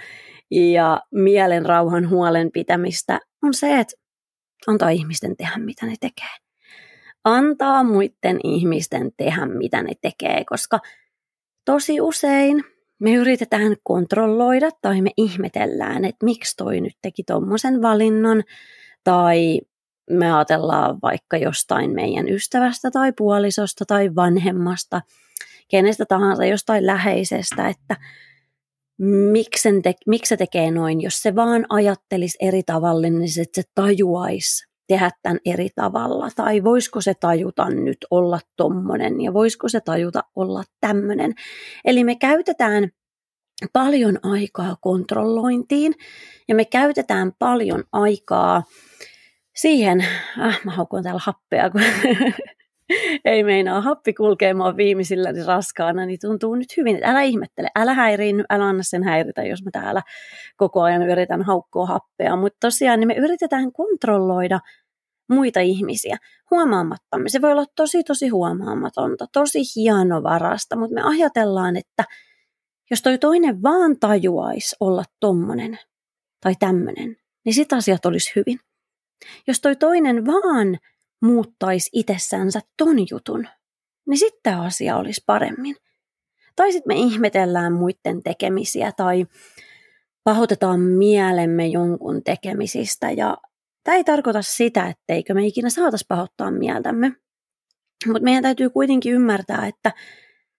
ja 0.50 1.00
mielen 1.10 1.66
rauhan 1.66 2.10
huolen 2.10 2.52
pitämistä, 2.52 3.20
on 3.42 3.54
se, 3.54 3.80
että 3.80 3.94
antaa 4.66 4.90
ihmisten 4.90 5.36
tehdä, 5.36 5.56
mitä 5.56 5.86
ne 5.86 5.94
tekee 6.00 6.44
antaa 7.24 7.84
muiden 7.84 8.40
ihmisten 8.44 9.12
tehdä, 9.16 9.46
mitä 9.46 9.82
ne 9.82 9.92
tekee, 10.00 10.44
koska 10.44 10.80
tosi 11.64 12.00
usein 12.00 12.64
me 12.98 13.12
yritetään 13.12 13.76
kontrolloida 13.82 14.70
tai 14.82 15.02
me 15.02 15.10
ihmetellään, 15.16 16.04
että 16.04 16.24
miksi 16.24 16.56
toi 16.56 16.80
nyt 16.80 16.96
teki 17.02 17.22
tuommoisen 17.26 17.82
valinnan, 17.82 18.44
tai 19.04 19.60
me 20.10 20.34
ajatellaan 20.34 20.98
vaikka 21.02 21.36
jostain 21.36 21.90
meidän 21.90 22.28
ystävästä 22.28 22.90
tai 22.90 23.12
puolisosta 23.12 23.84
tai 23.84 24.14
vanhemmasta, 24.14 25.00
kenestä 25.68 26.04
tahansa 26.06 26.44
jostain 26.44 26.86
läheisestä, 26.86 27.68
että 27.68 27.96
miksi, 29.32 29.68
te, 29.82 29.94
se 30.24 30.36
tekee 30.36 30.70
noin, 30.70 31.00
jos 31.00 31.22
se 31.22 31.34
vaan 31.34 31.66
ajattelisi 31.68 32.38
eri 32.40 32.62
tavalla, 32.62 33.08
niin 33.08 33.30
se, 33.30 33.42
että 33.42 33.62
se 33.62 33.68
tajuaisi 33.74 34.73
tehdä 34.86 35.10
tämän 35.22 35.38
eri 35.46 35.68
tavalla, 35.74 36.28
tai 36.36 36.64
voisiko 36.64 37.00
se 37.00 37.14
tajuta 37.14 37.70
nyt 37.70 38.06
olla 38.10 38.40
tommonen, 38.56 39.20
ja 39.20 39.32
voisiko 39.32 39.68
se 39.68 39.80
tajuta 39.80 40.24
olla 40.36 40.62
tämmöinen. 40.80 41.34
Eli 41.84 42.04
me 42.04 42.14
käytetään 42.14 42.88
paljon 43.72 44.18
aikaa 44.22 44.76
kontrollointiin, 44.80 45.94
ja 46.48 46.54
me 46.54 46.64
käytetään 46.64 47.32
paljon 47.38 47.84
aikaa 47.92 48.62
siihen, 49.56 50.06
ah, 50.38 50.60
mä 50.64 50.72
haukun 50.72 51.02
täällä 51.02 51.20
happea, 51.24 51.70
kun 51.70 51.80
ei 53.24 53.44
meinaa 53.44 53.80
happi 53.80 54.12
kulkee 54.12 54.54
mua 54.54 54.76
viimeisilläni 54.76 55.44
raskaana, 55.44 56.06
niin 56.06 56.18
tuntuu 56.20 56.54
nyt 56.54 56.76
hyvin, 56.76 56.96
että 56.96 57.10
älä 57.10 57.22
ihmettele, 57.22 57.68
älä 57.76 57.94
häiriin, 57.94 58.44
älä 58.50 58.64
anna 58.64 58.82
sen 58.82 59.02
häiritä, 59.02 59.42
jos 59.42 59.64
mä 59.64 59.70
täällä 59.70 60.02
koko 60.56 60.82
ajan 60.82 61.02
yritän 61.02 61.42
haukkoa 61.42 61.86
happea. 61.86 62.36
Mutta 62.36 62.58
tosiaan 62.60 63.00
niin 63.00 63.08
me 63.08 63.14
yritetään 63.14 63.72
kontrolloida 63.72 64.60
muita 65.28 65.60
ihmisiä 65.60 66.16
huomaamattamme. 66.50 67.28
Se 67.28 67.42
voi 67.42 67.52
olla 67.52 67.66
tosi 67.76 68.04
tosi 68.04 68.28
huomaamatonta, 68.28 69.26
tosi 69.32 69.60
hienovarasta, 69.76 70.76
mutta 70.76 70.94
me 70.94 71.02
ajatellaan, 71.02 71.76
että 71.76 72.04
jos 72.90 73.02
toi 73.02 73.18
toinen 73.18 73.62
vaan 73.62 73.98
tajuaisi 74.00 74.76
olla 74.80 75.04
tommonen 75.20 75.78
tai 76.40 76.54
tämmönen, 76.58 77.16
niin 77.44 77.54
sit 77.54 77.72
asiat 77.72 78.06
olisi 78.06 78.32
hyvin. 78.36 78.60
Jos 79.46 79.60
toi 79.60 79.76
toinen 79.76 80.26
vaan 80.26 80.78
muuttaisi 81.24 81.90
itsessänsä 81.92 82.60
ton 82.76 82.96
jutun, 83.10 83.48
niin 84.08 84.18
sitten 84.18 84.58
asia 84.58 84.96
olisi 84.96 85.22
paremmin. 85.26 85.76
Tai 86.56 86.72
sitten 86.72 86.96
me 86.96 87.00
ihmetellään 87.00 87.72
muiden 87.72 88.22
tekemisiä 88.24 88.92
tai 88.96 89.26
pahoitetaan 90.24 90.80
mielemme 90.80 91.66
jonkun 91.66 92.24
tekemisistä 92.24 93.10
ja 93.10 93.36
tämä 93.84 93.96
ei 93.96 94.04
tarkoita 94.04 94.42
sitä, 94.42 94.88
etteikö 94.88 95.34
me 95.34 95.46
ikinä 95.46 95.70
saatas 95.70 96.04
pahoittaa 96.08 96.50
mieltämme. 96.50 97.12
Mutta 98.06 98.22
meidän 98.22 98.42
täytyy 98.42 98.70
kuitenkin 98.70 99.12
ymmärtää, 99.12 99.66
että 99.66 99.92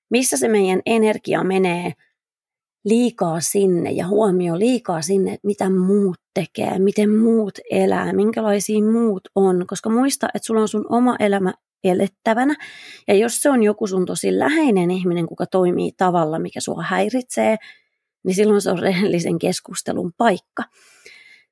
missä 0.09 0.37
se 0.37 0.47
meidän 0.47 0.81
energia 0.85 1.43
menee 1.43 1.91
liikaa 2.85 3.41
sinne 3.41 3.91
ja 3.91 4.07
huomio 4.07 4.59
liikaa 4.59 5.01
sinne, 5.01 5.33
että 5.33 5.47
mitä 5.47 5.69
muut 5.69 6.17
tekee, 6.33 6.79
miten 6.79 7.09
muut 7.09 7.59
elää, 7.71 8.13
minkälaisia 8.13 8.83
muut 8.83 9.21
on, 9.35 9.67
koska 9.67 9.89
muista, 9.89 10.27
että 10.33 10.45
sulla 10.45 10.61
on 10.61 10.67
sun 10.67 10.85
oma 10.89 11.15
elämä 11.19 11.53
elettävänä, 11.83 12.55
ja 13.07 13.13
jos 13.13 13.41
se 13.41 13.49
on 13.49 13.63
joku 13.63 13.87
sun 13.87 14.05
tosi 14.05 14.39
läheinen 14.39 14.91
ihminen, 14.91 15.25
kuka 15.25 15.45
toimii 15.45 15.91
tavalla, 15.97 16.39
mikä 16.39 16.59
sua 16.59 16.83
häiritsee, 16.83 17.57
niin 18.23 18.35
silloin 18.35 18.61
se 18.61 18.71
on 18.71 18.79
rehellisen 18.79 19.39
keskustelun 19.39 20.11
paikka. 20.17 20.63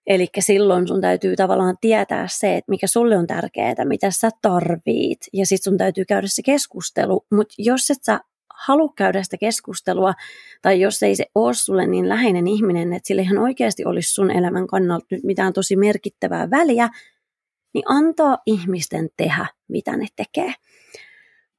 Eli 0.08 0.28
silloin 0.40 0.88
sun 0.88 1.02
täytyy 1.02 1.36
tavallaan 1.36 1.78
tietää 1.82 2.28
se, 2.30 2.58
että 2.58 2.70
mikä 2.70 2.88
sulle 2.88 3.18
on 3.18 3.28
tärkeää, 3.28 3.86
mitä 3.86 4.12
sä 4.12 4.30
tarvit, 4.42 5.20
ja 5.34 5.46
sitten 5.46 5.72
sun 5.72 5.78
täytyy 5.78 6.06
käydä 6.06 6.28
se 6.28 6.42
keskustelu. 6.42 7.26
Mutta 7.32 7.56
jos 7.58 7.92
et 7.92 8.04
sä 8.04 8.20
halua 8.68 8.94
käydä 8.96 9.24
sitä 9.24 9.38
keskustelua, 9.38 10.14
tai 10.62 10.82
jos 10.82 11.04
ei 11.04 11.16
se 11.16 11.26
ole 11.36 11.54
sulle 11.54 11.88
niin 11.88 12.10
läheinen 12.10 12.48
ihminen, 12.48 12.94
että 12.94 13.08
sillä 13.08 13.22
ihan 13.22 13.38
oikeasti 13.38 13.86
olisi 13.86 14.14
sun 14.14 14.32
elämän 14.32 14.68
kannalta 14.68 15.06
nyt 15.12 15.24
mitään 15.24 15.54
tosi 15.54 15.76
merkittävää 15.76 16.50
väliä, 16.50 16.90
niin 17.74 17.84
antaa 17.88 18.38
ihmisten 18.46 19.10
tehdä, 19.18 19.46
mitä 19.68 19.98
ne 19.98 20.06
tekee. 20.16 20.54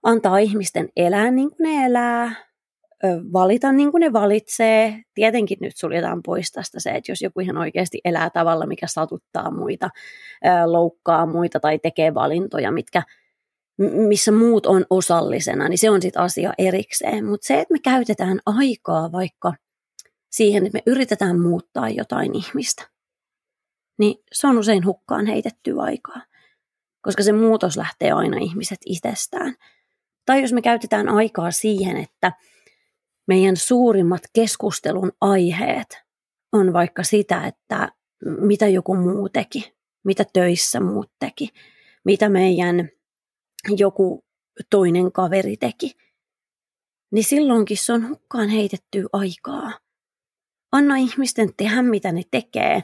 Antaa 0.03 0.39
ihmisten 0.39 0.89
elää 0.97 1.31
niin 1.31 1.51
kuin 1.51 1.63
ne 1.63 1.87
elää, 1.87 2.33
valita 3.33 3.73
niin 3.73 3.91
kuin 3.91 4.01
ne 4.01 4.13
valitsee. 4.13 5.03
Tietenkin 5.15 5.59
nyt 5.61 5.77
suljetaan 5.77 6.23
pois 6.23 6.53
tästä 6.53 6.81
se, 6.81 6.91
että 6.91 7.13
jos 7.13 7.23
joku 7.23 7.41
ihan 7.41 7.57
oikeasti 7.57 8.01
elää 8.05 8.31
tavalla, 8.31 8.67
mikä 8.67 8.87
satuttaa 8.87 9.51
muita, 9.51 9.91
loukkaa 10.67 11.27
muita 11.27 11.61
tai 11.61 11.79
tekee 11.79 12.15
valintoja, 12.15 12.73
mitkä 12.73 13.03
missä 13.79 14.33
muut 14.33 14.67
on 14.67 14.87
osallisena, 14.91 15.69
niin 15.69 15.79
se 15.79 15.91
on 15.91 16.03
sitten 16.03 16.23
asia 16.23 16.53
erikseen. 16.59 17.25
Mutta 17.25 17.47
se, 17.47 17.61
että 17.61 17.73
me 17.75 17.79
käytetään 17.79 18.41
aikaa 18.47 19.13
vaikka 19.13 19.55
siihen, 20.31 20.67
että 20.67 20.79
me 20.79 20.83
yritetään 20.93 21.41
muuttaa 21.41 21.89
jotain 21.89 22.35
ihmistä, 22.35 22.89
niin 23.99 24.17
se 24.33 24.47
on 24.47 24.59
usein 24.59 24.87
hukkaan 24.87 25.27
heitetty 25.27 25.75
aikaa, 25.79 26.23
koska 27.03 27.23
se 27.23 27.33
muutos 27.33 27.77
lähtee 27.77 28.13
aina 28.13 28.39
ihmiset 28.39 28.79
itsestään. 28.87 29.55
Tai 30.27 30.43
jos 30.43 30.53
me 30.53 30.63
käytetään 30.63 31.09
aikaa 31.09 31.51
siihen, 31.51 31.97
että 31.97 32.33
meidän 33.29 33.57
suurimmat 33.57 34.23
keskustelun 34.33 35.13
aiheet 35.21 36.05
on 36.53 36.73
vaikka 36.73 37.03
sitä, 37.03 37.47
että 37.47 37.93
mitä 38.41 38.69
joku 38.69 38.95
muu 38.95 39.29
teki, 39.29 39.75
mitä 40.05 40.25
töissä 40.33 40.81
muut 40.81 41.11
teki, 41.19 41.49
mitä 42.05 42.29
meidän 42.29 42.89
joku 43.79 44.25
toinen 44.71 45.13
kaveri 45.13 45.57
teki, 45.57 45.97
niin 47.13 47.25
silloinkin 47.25 47.77
se 47.77 47.93
on 47.93 48.09
hukkaan 48.09 48.49
heitetty 48.49 49.05
aikaa. 49.13 49.73
Anna 50.73 50.97
ihmisten 50.97 51.51
tehdä, 51.57 51.83
mitä 51.83 52.13
ne 52.13 52.23
tekee. 52.31 52.83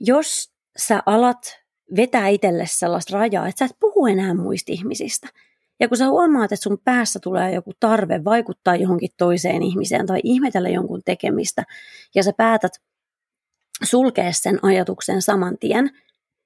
Jos 0.00 0.52
sä 0.78 1.02
alat 1.06 1.60
vetää 1.96 2.28
itselle 2.28 2.64
sellaista 2.66 3.18
rajaa, 3.18 3.48
että 3.48 3.58
sä 3.58 3.64
et 3.64 3.78
puhu 3.80 4.06
enää 4.06 4.34
muista 4.34 4.72
ihmisistä, 4.72 5.28
ja 5.80 5.88
kun 5.88 5.96
sä 5.98 6.08
huomaat, 6.08 6.52
että 6.52 6.62
sun 6.62 6.78
päässä 6.84 7.18
tulee 7.22 7.54
joku 7.54 7.72
tarve 7.80 8.24
vaikuttaa 8.24 8.76
johonkin 8.76 9.10
toiseen 9.16 9.62
ihmiseen 9.62 10.06
tai 10.06 10.20
ihmetellä 10.24 10.68
jonkun 10.68 11.02
tekemistä, 11.04 11.64
ja 12.14 12.22
sä 12.22 12.32
päätät 12.36 12.72
sulkea 13.82 14.32
sen 14.32 14.58
ajatuksen 14.62 15.22
saman 15.22 15.58
tien, 15.58 15.90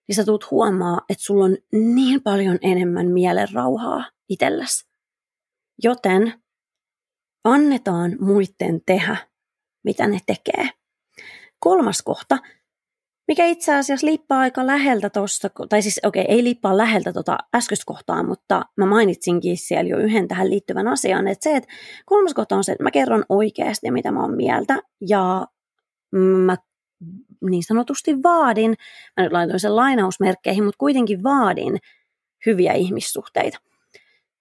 niin 0.09 0.17
sä 0.17 0.25
tulet 0.25 0.51
huomaa, 0.51 1.01
että 1.09 1.25
sulla 1.25 1.45
on 1.45 1.57
niin 1.73 2.23
paljon 2.23 2.59
enemmän 2.63 3.07
mielen 3.07 3.49
rauhaa 3.53 4.11
itselläsi. 4.29 4.89
Joten 5.83 6.33
annetaan 7.45 8.17
muiden 8.21 8.81
tehdä, 8.87 9.17
mitä 9.85 10.07
ne 10.07 10.19
tekee. 10.27 10.71
Kolmas 11.59 12.03
kohta, 12.03 12.39
mikä 13.29 13.47
itse 13.47 13.75
asiassa 13.75 14.07
liippaa 14.07 14.39
aika 14.39 14.67
läheltä 14.67 15.11
tuosta, 15.11 15.51
tai 15.69 15.83
siis 15.83 16.01
okei, 16.05 16.23
okay, 16.23 16.35
ei 16.35 16.45
liippaa 16.45 16.77
läheltä 16.77 17.13
tota 17.13 17.39
äskeistä 17.55 17.85
kohtaa, 17.87 18.23
mutta 18.23 18.65
mä 18.77 18.87
mainitsinkin 18.87 19.57
siellä 19.57 19.91
jo 19.91 19.99
yhden 19.99 20.29
tähän 20.29 20.51
liittyvän 20.51 20.89
asian, 20.89 21.29
että 21.29 21.43
se, 21.43 21.57
että 21.57 21.75
kolmas 22.07 22.35
kohta 22.35 22.57
on 22.57 22.65
se, 22.65 22.73
että 22.73 22.85
mä 22.85 22.91
kerron 22.91 23.25
oikeasti, 23.29 23.91
mitä 23.91 24.13
mä 24.13 24.21
oon 24.21 24.37
mieltä, 24.37 24.79
ja 25.09 25.47
mä 26.47 26.57
niin 27.51 27.63
sanotusti 27.63 28.23
vaadin, 28.23 28.75
mä 29.17 29.23
nyt 29.23 29.33
laitoin 29.33 29.61
sen 29.61 29.77
lainausmerkkeihin, 29.77 30.65
mutta 30.65 30.79
kuitenkin 30.79 31.23
vaadin 31.23 31.79
hyviä 32.47 32.73
ihmissuhteita, 32.73 33.59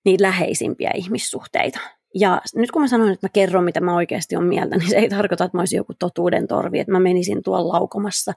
niin 0.06 0.22
läheisimpiä 0.22 0.92
ihmissuhteita. 0.96 1.80
Ja 2.16 2.42
nyt 2.56 2.72
kun 2.72 2.82
mä 2.82 2.88
sanon, 2.88 3.12
että 3.12 3.28
mä 3.28 3.30
kerron, 3.34 3.64
mitä 3.64 3.82
mä 3.82 3.96
oikeasti 3.96 4.36
on 4.36 4.44
mieltä, 4.44 4.78
niin 4.78 4.90
se 4.90 4.98
ei 4.98 5.10
tarkoita, 5.10 5.44
että 5.44 5.58
mä 5.58 5.62
olisin 5.62 5.78
joku 5.78 5.94
totuuden 6.00 6.48
torvi, 6.48 6.80
että 6.80 6.92
mä 6.92 7.00
menisin 7.00 7.44
tuolla 7.44 7.74
laukomassa 7.74 8.34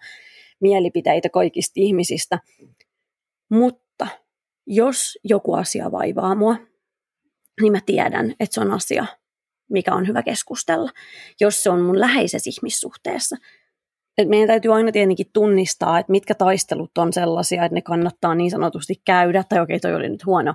mielipiteitä 0.61 1.29
kaikista 1.29 1.73
ihmisistä. 1.77 2.39
Mutta 3.49 4.07
jos 4.67 5.19
joku 5.25 5.55
asia 5.55 5.93
vaivaa 5.93 6.35
mua, 6.35 6.57
niin 7.61 7.73
mä 7.73 7.79
tiedän, 7.87 8.35
että 8.41 8.55
se 8.55 8.61
on 8.61 8.71
asia, 8.71 9.07
mikä 9.71 9.95
on 9.95 10.07
hyvä 10.07 10.23
keskustella. 10.23 10.91
Jos 11.41 11.63
se 11.63 11.71
on 11.71 11.81
mun 11.81 12.01
läheisessä 12.01 12.51
ihmissuhteessa, 12.51 13.37
et 14.23 14.29
meidän 14.29 14.49
täytyy 14.49 14.75
aina 14.75 14.93
tietenkin 14.93 15.31
tunnistaa, 15.33 15.99
että 15.99 16.13
mitkä 16.13 16.35
taistelut 16.35 16.99
on 16.99 17.13
sellaisia, 17.13 17.65
että 17.65 17.75
ne 17.75 17.83
kannattaa 17.83 18.35
niin 18.35 18.51
sanotusti 18.51 19.03
käydä, 19.05 19.45
tai 19.49 19.61
okei, 19.61 19.81
toi 19.81 19.95
oli 19.95 20.09
nyt 20.09 20.27
huono, 20.27 20.55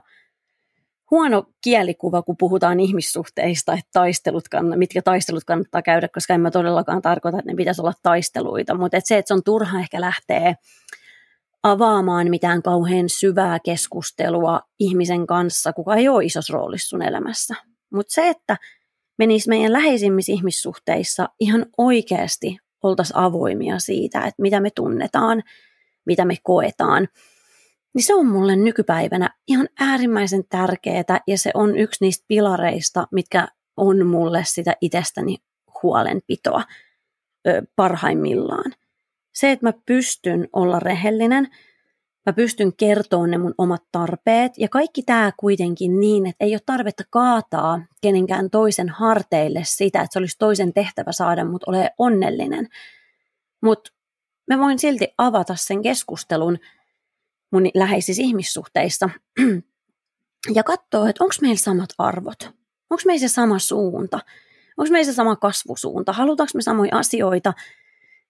huono 1.12 1.44
kielikuva, 1.64 2.22
kun 2.22 2.38
puhutaan 2.38 2.80
ihmissuhteista, 2.80 3.74
että 3.74 3.90
taistelut 3.94 4.44
kann- 4.56 4.78
mitkä 4.78 5.02
taistelut 5.02 5.44
kannattaa 5.44 5.82
käydä, 5.82 6.08
koska 6.08 6.34
en 6.34 6.42
mä 6.42 6.52
todellakaan 6.52 7.02
tarkoita, 7.02 7.40
että 7.40 7.52
ne 7.52 7.56
pitäisi 7.56 7.82
olla 7.82 7.94
taisteluita, 8.04 8.76
mutta 8.76 8.98
et 8.98 9.06
se, 9.06 9.18
että 9.18 9.28
se 9.28 9.34
on 9.34 9.44
turha 9.44 9.80
ehkä 9.80 10.02
lähteä 10.02 10.56
avaamaan 11.64 12.30
mitään 12.30 12.62
kauhean 12.62 13.10
syvää 13.10 13.60
keskustelua 13.60 14.62
ihmisen 14.80 15.28
kanssa, 15.28 15.74
kuka 15.74 15.96
ei 15.96 16.08
ole 16.08 16.26
isossa 16.26 16.54
roolissa 16.54 16.90
sun 16.90 17.02
elämässä. 17.02 17.56
Mutta 17.94 18.14
se, 18.14 18.30
että 18.30 18.58
menisi 19.18 19.50
meidän 19.50 19.74
läheisimmissä 19.74 20.32
ihmissuhteissa 20.32 21.30
ihan 21.40 21.66
oikeasti 21.78 22.58
oltaisiin 22.88 23.18
avoimia 23.18 23.80
siitä, 23.80 24.20
että 24.20 24.42
mitä 24.42 24.60
me 24.60 24.70
tunnetaan, 24.70 25.44
mitä 26.06 26.26
me 26.26 26.36
koetaan, 26.44 27.08
niin 27.94 28.04
se 28.04 28.16
on 28.16 28.28
mulle 28.28 28.56
nykypäivänä 28.56 29.30
ihan 29.48 29.70
äärimmäisen 29.80 30.44
tärkeää 30.50 31.20
ja 31.28 31.38
se 31.38 31.52
on 31.54 31.78
yksi 31.78 32.06
niistä 32.06 32.26
pilareista, 32.28 33.08
mitkä 33.12 33.48
on 33.78 34.08
mulle 34.08 34.44
sitä 34.46 34.76
itsestäni 34.82 35.38
huolenpitoa 35.84 36.64
ö, 37.48 37.62
parhaimmillaan. 37.76 38.74
Se, 39.34 39.52
että 39.52 39.66
mä 39.66 39.74
pystyn 39.86 40.48
olla 40.54 40.80
rehellinen 40.80 41.48
Mä 42.26 42.34
pystyn 42.34 42.74
kertomaan 42.78 43.32
ne 43.32 43.38
mun 43.38 43.54
omat 43.58 43.84
tarpeet 43.92 44.52
ja 44.58 44.70
kaikki 44.70 45.04
tämä 45.04 45.32
kuitenkin 45.38 46.00
niin, 46.00 46.28
että 46.28 46.46
ei 46.46 46.54
ole 46.54 46.62
tarvetta 46.66 47.04
kaataa 47.10 47.82
kenenkään 48.02 48.50
toisen 48.50 48.90
harteille 48.90 49.62
sitä, 49.64 50.02
että 50.02 50.14
se 50.14 50.20
olisi 50.20 50.38
toisen 50.40 50.74
tehtävä 50.74 51.12
saada 51.12 51.46
mut 51.46 51.64
ole 51.68 51.92
onnellinen. 51.98 52.68
Mutta 53.62 53.92
mä 54.50 54.60
voin 54.60 54.80
silti 54.80 55.08
avata 55.18 55.56
sen 55.56 55.82
keskustelun 55.82 56.58
mun 57.52 57.64
läheisissä 57.74 58.24
ihmissuhteissa 58.24 59.10
ja 60.56 60.64
katsoa, 60.64 61.10
että 61.10 61.24
onko 61.24 61.36
meillä 61.42 61.58
samat 61.58 61.90
arvot, 61.98 62.44
onko 62.90 63.02
meillä 63.06 63.28
se 63.28 63.34
sama 63.34 63.60
suunta, 63.60 64.20
onko 64.78 64.92
meillä 64.92 65.12
se 65.12 65.16
sama 65.16 65.36
kasvusuunta, 65.36 66.14
halutaanko 66.14 66.52
me 66.56 66.62
samoja 66.62 66.98
asioita, 66.98 67.54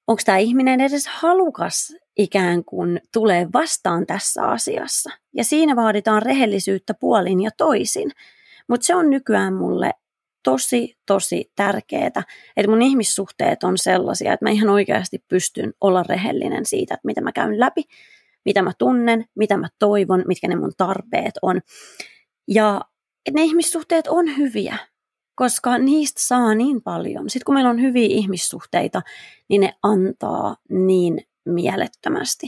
onko 0.07 0.21
tämä 0.25 0.37
ihminen 0.37 0.81
edes 0.81 1.07
halukas 1.07 1.95
ikään 2.17 2.65
kuin 2.65 3.01
tulee 3.13 3.47
vastaan 3.53 4.05
tässä 4.05 4.43
asiassa. 4.43 5.09
Ja 5.33 5.43
siinä 5.43 5.75
vaaditaan 5.75 6.21
rehellisyyttä 6.21 6.93
puolin 6.93 7.41
ja 7.41 7.51
toisin. 7.57 8.11
Mutta 8.69 8.85
se 8.85 8.95
on 8.95 9.09
nykyään 9.09 9.53
mulle 9.53 9.91
tosi, 10.43 10.97
tosi 11.05 11.51
tärkeää, 11.55 12.07
että 12.07 12.69
mun 12.69 12.81
ihmissuhteet 12.81 13.63
on 13.63 13.77
sellaisia, 13.77 14.33
että 14.33 14.45
mä 14.45 14.49
ihan 14.49 14.69
oikeasti 14.69 15.23
pystyn 15.27 15.73
olla 15.81 16.03
rehellinen 16.03 16.65
siitä, 16.65 16.93
että 16.93 17.05
mitä 17.05 17.21
mä 17.21 17.31
käyn 17.31 17.59
läpi, 17.59 17.83
mitä 18.45 18.61
mä 18.61 18.71
tunnen, 18.77 19.25
mitä 19.35 19.57
mä 19.57 19.67
toivon, 19.79 20.23
mitkä 20.27 20.47
ne 20.47 20.55
mun 20.55 20.73
tarpeet 20.77 21.33
on. 21.41 21.61
Ja 22.47 22.81
ne 23.33 23.43
ihmissuhteet 23.43 24.07
on 24.07 24.37
hyviä, 24.37 24.77
koska 25.35 25.77
niistä 25.77 26.21
saa 26.23 26.55
niin 26.55 26.81
paljon. 26.81 27.29
Sitten 27.29 27.45
kun 27.45 27.55
meillä 27.55 27.69
on 27.69 27.81
hyviä 27.81 28.07
ihmissuhteita, 28.09 29.01
niin 29.49 29.61
ne 29.61 29.73
antaa 29.83 30.55
niin 30.69 31.21
mielettömästi. 31.45 32.47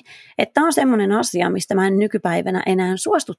Tämä 0.54 0.68
on 0.68 0.74
semmoinen 0.74 1.12
asia, 1.12 1.50
mistä 1.50 1.76
mä 1.76 1.88
en 1.88 2.00
nykypäivänä 2.00 2.64
enää 2.66 2.98
suostu. 2.98 3.34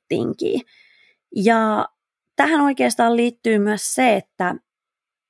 Ja 1.37 1.89
tähän 2.37 2.61
oikeastaan 2.61 3.17
liittyy 3.17 3.59
myös 3.59 3.95
se, 3.95 4.17
että 4.17 4.55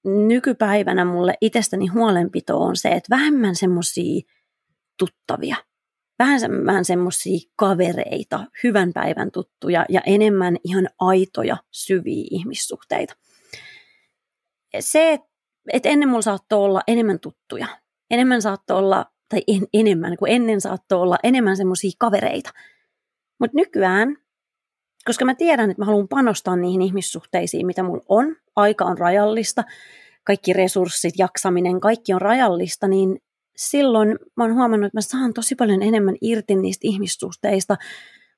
nykypäivänä 0.04 1.04
mulle 1.04 1.34
itsestäni 1.40 1.86
huolenpito 1.86 2.60
on 2.60 2.76
se, 2.76 2.88
että 2.88 3.16
vähemmän 3.16 3.56
semmoisia 3.56 4.22
tuttavia, 4.98 5.56
vähän 6.66 6.84
semmoisia 6.84 7.38
kavereita, 7.56 8.44
hyvän 8.64 8.92
päivän 8.92 9.30
tuttuja 9.30 9.86
ja 9.88 10.00
enemmän 10.06 10.56
ihan 10.64 10.88
aitoja, 10.98 11.56
syviä 11.70 12.24
ihmissuhteita. 12.30 13.14
Se, 14.80 15.18
että 15.72 15.88
ennen 15.88 16.08
mulla 16.08 16.22
saattoi 16.22 16.58
olla 16.58 16.80
enemmän 16.86 17.20
tuttuja, 17.20 17.66
enemmän 18.10 18.42
saattoi 18.42 18.78
olla, 18.78 19.06
tai 19.28 19.42
en, 19.46 19.66
enemmän 19.74 20.16
kuin 20.16 20.32
ennen 20.32 20.60
saattoi 20.60 21.00
olla 21.00 21.18
enemmän 21.22 21.56
semmoisia 21.56 21.90
kavereita. 21.98 22.50
Mutta 23.40 23.56
nykyään 23.56 24.16
koska 25.08 25.24
mä 25.24 25.34
tiedän, 25.34 25.70
että 25.70 25.80
mä 25.80 25.86
haluan 25.86 26.08
panostaa 26.08 26.56
niihin 26.56 26.82
ihmissuhteisiin, 26.82 27.66
mitä 27.66 27.82
mulla 27.82 28.04
on. 28.08 28.36
Aika 28.56 28.84
on 28.84 28.98
rajallista, 28.98 29.64
kaikki 30.24 30.52
resurssit, 30.52 31.14
jaksaminen, 31.18 31.80
kaikki 31.80 32.12
on 32.12 32.20
rajallista, 32.20 32.88
niin 32.88 33.18
silloin 33.56 34.18
mä 34.36 34.44
oon 34.44 34.54
huomannut, 34.54 34.86
että 34.86 34.96
mä 34.96 35.00
saan 35.00 35.34
tosi 35.34 35.54
paljon 35.54 35.82
enemmän 35.82 36.16
irti 36.20 36.56
niistä 36.56 36.80
ihmissuhteista, 36.88 37.76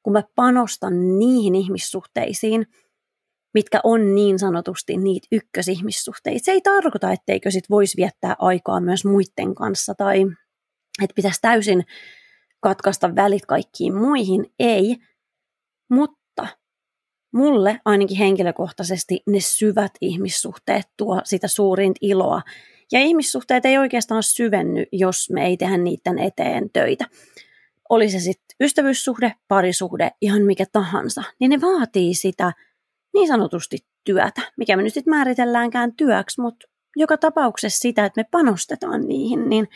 kun 0.02 0.12
mä 0.12 0.22
panostan 0.34 1.18
niihin 1.18 1.54
ihmissuhteisiin, 1.54 2.66
mitkä 3.54 3.80
on 3.84 4.14
niin 4.14 4.38
sanotusti 4.38 4.96
niitä 4.96 5.28
ykkösihmissuhteita. 5.32 6.44
Se 6.44 6.52
ei 6.52 6.60
tarkoita, 6.60 7.12
etteikö 7.12 7.50
sit 7.50 7.70
voisi 7.70 7.96
viettää 7.96 8.36
aikaa 8.38 8.80
myös 8.80 9.04
muiden 9.04 9.54
kanssa 9.54 9.94
tai 9.94 10.26
että 11.02 11.14
pitäisi 11.14 11.40
täysin 11.42 11.84
katkaista 12.60 13.16
välit 13.16 13.46
kaikkiin 13.46 13.94
muihin. 13.94 14.52
Ei, 14.58 14.96
mutta 15.90 16.46
mulle 17.32 17.80
ainakin 17.84 18.16
henkilökohtaisesti 18.16 19.22
ne 19.26 19.40
syvät 19.40 19.92
ihmissuhteet 20.00 20.88
tuo 20.96 21.20
sitä 21.24 21.48
suurinta 21.48 21.98
iloa. 22.00 22.42
Ja 22.92 23.00
ihmissuhteet 23.00 23.66
ei 23.66 23.78
oikeastaan 23.78 24.22
syvenny, 24.22 24.84
jos 24.92 25.30
me 25.30 25.46
ei 25.46 25.56
tehdä 25.56 25.76
niiden 25.76 26.18
eteen 26.18 26.70
töitä. 26.72 27.04
Oli 27.88 28.10
se 28.10 28.20
sitten 28.20 28.56
ystävyyssuhde, 28.60 29.32
parisuhde, 29.48 30.10
ihan 30.20 30.42
mikä 30.42 30.64
tahansa, 30.72 31.22
niin 31.40 31.50
ne 31.50 31.60
vaatii 31.60 32.14
sitä 32.14 32.52
niin 33.14 33.28
sanotusti 33.28 33.78
työtä, 34.04 34.52
mikä 34.56 34.76
me 34.76 34.82
nyt 34.82 34.94
sitten 34.94 35.10
määritelläänkään 35.10 35.96
työksi, 35.96 36.40
mutta 36.40 36.66
joka 36.96 37.16
tapauksessa 37.16 37.78
sitä, 37.78 38.04
että 38.04 38.20
me 38.20 38.24
panostetaan 38.30 39.08
niihin, 39.08 39.48
niin 39.48 39.68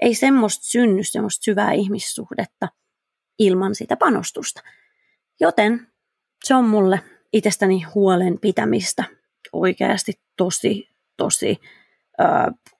ei 0.00 0.14
semmoista 0.14 0.64
synny, 0.64 1.02
semmoista 1.02 1.44
syvää 1.44 1.72
ihmissuhdetta 1.72 2.68
ilman 3.38 3.74
sitä 3.74 3.96
panostusta. 3.96 4.62
Joten 5.40 5.92
se 6.44 6.54
on 6.54 6.64
mulle 6.64 7.00
itsestäni 7.32 7.82
huolen 7.82 8.38
pitämistä 8.40 9.04
oikeasti 9.52 10.12
tosi, 10.36 10.88
tosi 11.16 11.60
ö, 12.20 12.24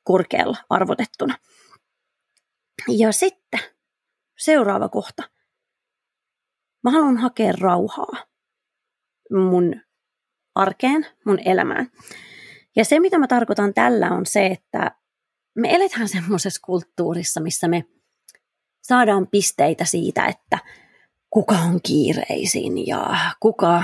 korkealla 0.05 0.57
arvotettuna. 0.71 1.39
Ja 2.89 3.13
sitten 3.13 3.61
seuraava 4.39 4.89
kohta. 4.89 5.23
Mä 6.85 6.91
haluan 6.91 7.17
hakea 7.17 7.53
rauhaa 7.61 8.27
mun 9.31 9.81
arkeen, 10.55 11.07
mun 11.25 11.39
elämään. 11.45 11.91
Ja 12.77 12.85
se, 12.85 13.01
mitä 13.01 13.19
mä 13.19 13.27
tarkoitan 13.27 13.75
tällä, 13.75 14.11
on 14.11 14.27
se, 14.27 14.47
että 14.47 14.91
me 15.55 15.75
eletään 15.75 16.09
semmoisessa 16.09 16.61
kulttuurissa, 16.65 17.41
missä 17.41 17.69
me 17.69 17.85
saadaan 18.83 19.27
pisteitä 19.27 19.85
siitä, 19.85 20.27
että– 20.27 20.59
kuka 21.35 21.55
on 21.55 21.81
kiireisin 21.83 22.87
ja 22.87 23.17
kuka 23.41 23.83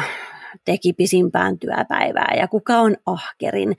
teki 0.65 0.93
pisimpään 0.93 1.59
työpäivää 1.59 2.35
ja 2.37 2.49
kuka 2.49 2.79
on 2.79 2.97
ahkerin. 3.07 3.77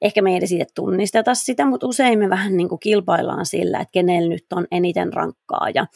Ehkä 0.00 0.22
me 0.22 0.30
ei 0.30 0.36
edes 0.36 0.52
itse 0.52 0.66
tunnisteta 0.74 1.34
sitä, 1.34 1.66
mutta 1.66 1.86
usein 1.86 2.18
me 2.18 2.30
vähän 2.30 2.56
niin 2.56 2.68
kuin 2.68 2.78
kilpaillaan 2.78 3.46
sillä, 3.46 3.80
että 3.80 3.92
kenellä 3.92 4.28
nyt 4.28 4.46
on 4.52 4.66
eniten 4.70 5.12
rankkaa 5.12 5.70
ja 5.74 5.86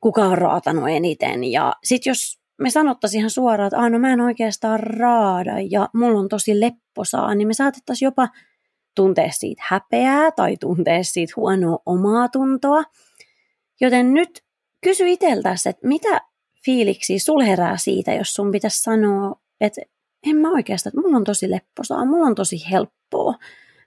kuka 0.00 0.24
on 0.24 0.38
raatanut 0.38 0.88
eniten. 0.88 1.44
Ja 1.44 1.72
sitten 1.84 2.10
jos 2.10 2.39
me 2.60 2.70
sanottaisiin 2.70 3.18
ihan 3.18 3.30
suoraan, 3.30 3.66
että 3.66 3.88
no 3.88 3.98
mä 3.98 4.12
en 4.12 4.20
oikeastaan 4.20 4.80
raada 4.80 5.54
ja 5.70 5.88
mulla 5.94 6.20
on 6.20 6.28
tosi 6.28 6.60
lepposaa, 6.60 7.34
niin 7.34 7.48
me 7.48 7.54
saatettaisiin 7.54 8.06
jopa 8.06 8.28
tuntea 8.94 9.30
siitä 9.30 9.62
häpeää 9.66 10.30
tai 10.30 10.56
tuntea 10.56 11.04
siitä 11.04 11.32
huonoa 11.36 11.78
omaa 11.86 12.28
tuntoa. 12.28 12.82
Joten 13.80 14.14
nyt 14.14 14.44
kysy 14.84 15.08
itseltäsi, 15.08 15.68
että 15.68 15.88
mitä 15.88 16.20
fiiliksi 16.64 17.18
sul 17.18 17.40
herää 17.40 17.76
siitä, 17.76 18.14
jos 18.14 18.34
sun 18.34 18.50
pitäisi 18.50 18.82
sanoa, 18.82 19.40
että 19.60 19.80
en 20.26 20.36
mä 20.36 20.50
oikeastaan, 20.50 20.90
että 20.90 21.00
mulla 21.00 21.16
on 21.16 21.24
tosi 21.24 21.50
lepposaa, 21.50 22.04
mulla 22.04 22.26
on 22.26 22.34
tosi 22.34 22.70
helppoa, 22.70 23.34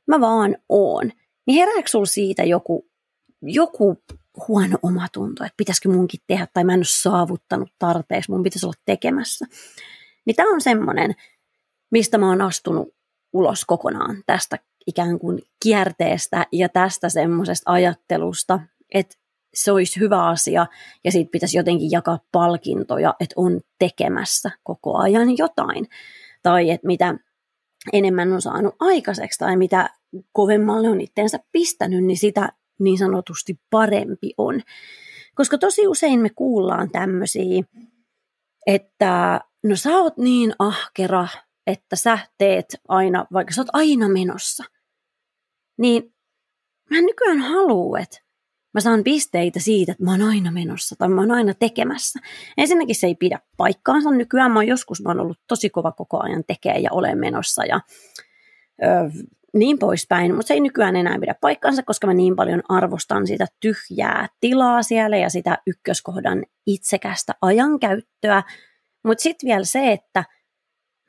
mä 0.08 0.20
vaan 0.20 0.58
oon. 0.70 1.12
Niin 1.48 1.60
herääkö 1.60 1.90
sul 1.90 2.06
siitä 2.06 2.44
joku, 2.44 2.88
joku 3.42 3.98
huono 4.48 4.78
omatunto, 4.82 5.44
että 5.44 5.58
pitäisikö 5.58 5.90
munkin 5.90 6.20
tehdä, 6.28 6.48
tai 6.54 6.64
mä 6.64 6.74
en 6.74 6.80
ole 6.80 6.86
saavuttanut 6.88 7.70
tarpeeksi, 7.80 8.32
mun 8.32 8.44
pitäisi 8.44 8.66
olla 8.66 8.82
tekemässä. 8.86 9.46
Niin 10.26 10.36
tämä 10.36 10.54
on 10.54 10.62
semmoinen, 10.62 11.16
mistä 11.92 12.18
mä 12.18 12.30
oon 12.30 12.42
astunut 12.42 12.96
ulos 13.34 13.66
kokonaan 13.66 14.24
tästä 14.26 14.60
ikään 14.88 15.20
kuin 15.20 15.42
kierteestä 15.64 16.48
ja 16.52 16.70
tästä 16.70 17.10
semmoisesta 17.10 17.72
ajattelusta, 17.72 18.60
että 18.94 19.16
se 19.54 19.72
olisi 19.72 20.00
hyvä 20.00 20.26
asia 20.26 20.68
ja 21.04 21.12
siitä 21.12 21.32
pitäisi 21.32 21.58
jotenkin 21.58 21.92
jakaa 21.92 22.20
palkintoja, 22.32 23.14
että 23.20 23.34
on 23.38 23.62
tekemässä 23.80 24.52
koko 24.64 24.98
ajan 24.98 25.38
jotain. 25.38 25.88
Tai 26.44 26.70
että 26.70 26.88
mitä 26.88 27.16
enemmän 27.94 28.34
on 28.34 28.42
saanut 28.42 28.76
aikaiseksi 28.80 29.40
tai 29.40 29.58
mitä 29.58 29.90
kovemmalle 30.32 30.90
on 30.90 31.02
itteensä 31.02 31.40
pistänyt, 31.52 32.04
niin 32.04 32.18
sitä 32.18 32.50
niin 32.80 32.98
sanotusti 32.98 33.60
parempi 33.70 34.34
on. 34.38 34.62
Koska 35.36 35.58
tosi 35.58 35.88
usein 35.88 36.20
me 36.20 36.30
kuullaan 36.30 36.92
tämmöisiä, 36.92 37.64
että 38.68 39.42
no 39.64 39.76
sä 39.76 39.90
oot 39.90 40.18
niin 40.18 40.54
ahkera, 40.60 41.28
että 41.68 41.96
sä 41.96 42.20
teet 42.38 42.66
aina, 42.88 43.26
vaikka 43.34 43.54
sä 43.54 43.62
oot 43.62 43.70
aina 43.74 44.10
menossa. 44.10 44.64
Niin 45.78 46.14
mä 46.90 47.02
nykyään 47.02 47.40
haluan, 47.40 48.02
että 48.02 48.18
mä 48.74 48.82
saan 48.82 49.04
pisteitä 49.04 49.60
siitä, 49.60 49.92
että 49.92 50.04
mä 50.04 50.12
oon 50.12 50.22
aina 50.22 50.52
menossa 50.52 50.96
tai 50.96 51.10
mä 51.10 51.22
oon 51.22 51.32
aina 51.32 51.54
tekemässä. 51.54 52.20
Ensinnäkin 52.58 52.96
se 52.96 53.08
ei 53.08 53.16
pidä 53.16 53.40
paikkaansa. 53.58 54.12
Nykyään 54.12 54.52
mä 54.52 54.60
oon 54.60 54.68
joskus 54.68 55.02
mä 55.02 55.10
oon 55.10 55.20
ollut 55.20 55.40
tosi 55.48 55.70
kova 55.70 55.92
koko 55.92 56.24
ajan 56.24 56.44
tekee 56.48 56.80
ja 56.80 56.90
olen 56.92 57.20
menossa 57.20 57.66
ja 57.66 57.82
niin 59.54 59.80
poispäin, 59.80 60.36
mutta 60.36 60.48
se 60.48 60.54
ei 60.54 60.60
nykyään 60.60 60.96
enää 60.96 61.20
pidä 61.20 61.36
paikkaansa, 61.42 61.84
koska 61.84 62.08
mä 62.08 62.14
niin 62.14 62.36
paljon 62.36 62.62
arvostan 62.70 63.28
sitä 63.28 63.46
tyhjää 63.60 64.28
tilaa 64.40 64.84
siellä 64.84 65.18
ja 65.18 65.30
sitä 65.30 65.58
ykköskohdan 65.68 66.44
itsekästä 66.68 67.34
ajankäyttöä. 67.42 68.44
Mutta 69.04 69.22
sitten 69.22 69.48
vielä 69.48 69.66
se, 69.66 69.92
että 69.92 70.24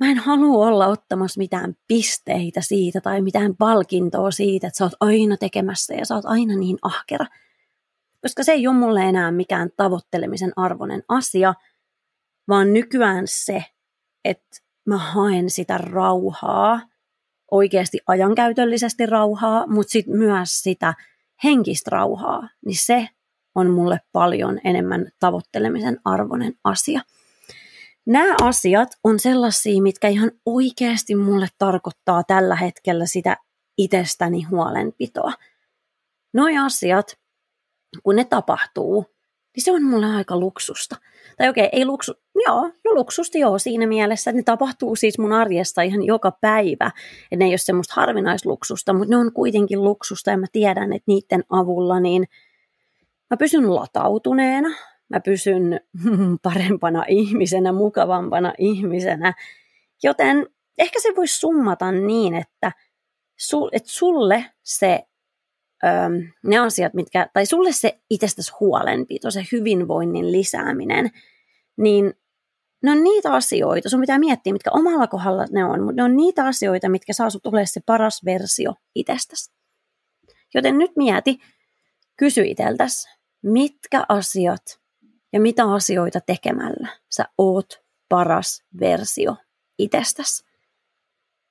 mä 0.00 0.10
en 0.10 0.18
halua 0.18 0.66
olla 0.66 0.86
ottamassa 0.86 1.38
mitään 1.38 1.74
pisteitä 1.88 2.60
siitä 2.60 3.00
tai 3.00 3.22
mitään 3.22 3.56
palkintoa 3.56 4.30
siitä, 4.30 4.66
että 4.66 4.78
sä 4.78 4.84
oot 4.84 4.96
aina 5.00 5.36
tekemässä 5.36 5.94
ja 5.94 6.06
sä 6.06 6.14
oot 6.14 6.24
aina 6.24 6.56
niin 6.56 6.78
ahkera– 6.82 7.26
koska 8.24 8.42
se 8.42 8.52
ei 8.52 8.66
ole 8.66 8.76
mulle 8.76 9.02
enää 9.02 9.30
mikään 9.30 9.70
tavoittelemisen 9.76 10.52
arvoinen 10.56 11.02
asia, 11.08 11.54
vaan 12.48 12.72
nykyään 12.72 13.24
se, 13.26 13.64
että 14.24 14.56
mä 14.86 14.98
haen 14.98 15.50
sitä 15.50 15.78
rauhaa, 15.78 16.80
oikeasti 17.50 17.98
ajankäytöllisesti 18.06 19.06
rauhaa, 19.06 19.66
mutta 19.66 19.90
sitten 19.90 20.16
myös 20.16 20.48
sitä 20.62 20.94
henkistä 21.44 21.90
rauhaa, 21.90 22.48
niin 22.66 22.78
se 22.78 23.08
on 23.54 23.70
mulle 23.70 24.00
paljon 24.12 24.60
enemmän 24.64 25.10
tavoittelemisen 25.20 26.00
arvoinen 26.04 26.54
asia. 26.64 27.00
Nämä 28.06 28.34
asiat 28.42 28.88
on 29.04 29.20
sellaisia, 29.20 29.82
mitkä 29.82 30.08
ihan 30.08 30.30
oikeasti 30.46 31.14
mulle 31.14 31.46
tarkoittaa 31.58 32.24
tällä 32.24 32.56
hetkellä 32.56 33.06
sitä 33.06 33.36
itsestäni 33.78 34.42
huolenpitoa. 34.42 35.32
Noi 36.34 36.58
asiat, 36.58 37.18
kun 38.02 38.16
ne 38.16 38.24
tapahtuu, 38.24 39.13
niin 39.56 39.64
se 39.64 39.72
on 39.72 39.82
mulle 39.82 40.06
aika 40.06 40.36
luksusta. 40.36 40.96
Tai 41.36 41.48
okei, 41.48 41.66
okay, 41.66 41.78
ei 41.78 41.84
luksu, 41.84 42.12
joo, 42.46 42.62
no 42.84 42.94
luksusti 42.94 43.38
joo 43.38 43.58
siinä 43.58 43.86
mielessä, 43.86 44.30
että 44.30 44.38
ne 44.38 44.42
tapahtuu 44.42 44.96
siis 44.96 45.18
mun 45.18 45.32
arjesta 45.32 45.82
ihan 45.82 46.02
joka 46.02 46.32
päivä. 46.40 46.90
Että 47.22 47.36
ne 47.36 47.44
ei 47.44 47.50
ole 47.50 47.58
semmoista 47.58 47.94
harvinaisluksusta, 47.96 48.92
mutta 48.92 49.10
ne 49.10 49.16
on 49.16 49.32
kuitenkin 49.32 49.84
luksusta 49.84 50.30
ja 50.30 50.36
mä 50.36 50.46
tiedän, 50.52 50.92
että 50.92 51.04
niiden 51.06 51.44
avulla 51.50 52.00
niin 52.00 52.24
mä 53.30 53.36
pysyn 53.36 53.74
latautuneena, 53.74 54.68
mä 55.08 55.20
pysyn 55.20 55.80
parempana 56.42 57.04
ihmisenä, 57.08 57.72
mukavampana 57.72 58.52
ihmisenä. 58.58 59.34
Joten 60.02 60.46
ehkä 60.78 61.00
se 61.00 61.12
voisi 61.16 61.38
summata 61.38 61.92
niin, 61.92 62.34
että, 62.34 62.72
su, 63.36 63.68
että 63.72 63.88
sulle 63.92 64.44
se 64.62 65.04
ne 66.44 66.58
asiat, 66.58 66.94
mitkä, 66.94 67.28
tai 67.32 67.46
sulle 67.46 67.72
se 67.72 67.98
itsestäsi 68.10 68.52
huolenpito, 68.60 69.30
se 69.30 69.44
hyvinvoinnin 69.52 70.32
lisääminen, 70.32 71.10
niin 71.76 72.14
ne 72.82 72.90
on 72.90 73.04
niitä 73.04 73.32
asioita, 73.32 73.88
sun 73.88 74.00
pitää 74.00 74.18
miettiä, 74.18 74.52
mitkä 74.52 74.70
omalla 74.72 75.06
kohdalla 75.06 75.46
ne 75.50 75.64
on, 75.64 75.80
mutta 75.82 75.96
ne 75.96 76.02
on 76.02 76.16
niitä 76.16 76.46
asioita, 76.46 76.88
mitkä 76.88 77.12
saa 77.12 77.30
sut 77.30 77.42
se 77.64 77.80
paras 77.86 78.24
versio 78.24 78.74
itsestäsi. 78.94 79.52
Joten 80.54 80.78
nyt 80.78 80.90
mieti, 80.96 81.38
kysy 82.16 82.42
iteltäs, 82.44 83.08
mitkä 83.42 84.04
asiat 84.08 84.80
ja 85.32 85.40
mitä 85.40 85.64
asioita 85.64 86.20
tekemällä 86.20 86.88
sä 87.10 87.24
oot 87.38 87.82
paras 88.08 88.62
versio 88.80 89.36
itsestäsi. 89.78 90.44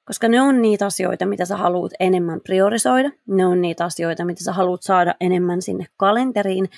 Koska 0.06 0.28
ne 0.28 0.42
on 0.42 0.62
niitä 0.62 0.86
asioita, 0.86 1.26
mitä 1.26 1.46
sä 1.46 1.58
haluat 1.58 1.92
enemmän 2.00 2.42
priorisoida. 2.42 3.12
Ne 3.28 3.46
on 3.46 3.62
niitä 3.62 3.86
asioita, 3.86 4.26
mitä 4.26 4.44
sä 4.44 4.54
haluat 4.54 4.84
saada 4.84 5.16
enemmän 5.20 5.62
sinne 5.62 5.86
kalenteriin. 5.98 6.70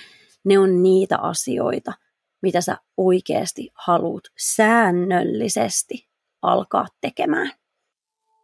Ne 0.44 0.58
on 0.58 0.82
niitä 0.82 1.18
asioita, 1.18 1.92
mitä 2.42 2.60
sä 2.60 2.76
oikeasti 2.96 3.70
haluat 3.74 4.24
säännöllisesti 4.38 6.08
alkaa 6.42 6.86
tekemään. 7.00 7.50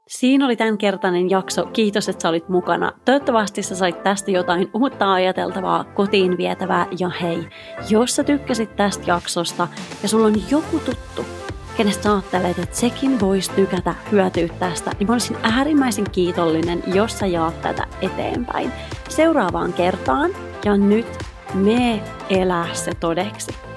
Siinä 0.08 0.44
oli 0.44 0.56
tämänkertainen 0.56 1.30
jakso. 1.30 1.66
Kiitos, 1.66 2.08
että 2.08 2.22
sä 2.22 2.28
olit 2.28 2.48
mukana. 2.48 2.92
Toivottavasti 3.04 3.62
sä 3.62 3.74
sait 3.74 4.02
tästä 4.02 4.30
jotain 4.30 4.70
uutta 4.74 5.12
ajateltavaa, 5.12 5.84
kotiin 5.84 6.36
vietävää. 6.38 6.86
Ja 6.98 7.08
hei, 7.08 7.48
jos 7.90 8.16
sä 8.16 8.24
tykkäsit 8.24 8.76
tästä 8.76 9.04
jaksosta 9.06 9.68
ja 10.02 10.08
sulla 10.08 10.26
on 10.26 10.42
joku 10.50 10.78
tuttu, 10.78 11.26
kenestä 11.76 12.12
ajattelet, 12.12 12.58
että 12.58 12.76
sekin 12.76 13.20
voisi 13.20 13.50
tykätä 13.52 13.94
hyötyä 14.12 14.48
tästä, 14.58 14.90
niin 14.98 15.06
mä 15.06 15.12
olisin 15.12 15.36
äärimmäisen 15.42 16.10
kiitollinen, 16.12 16.82
jos 16.86 17.18
sä 17.18 17.26
jaat 17.26 17.62
tätä 17.62 17.86
eteenpäin. 18.02 18.72
Seuraavaan 19.08 19.72
kertaan 19.72 20.30
ja 20.64 20.76
nyt 20.76 21.06
me 21.54 22.02
elää 22.30 22.74
se 22.74 22.94
todeksi. 22.94 23.71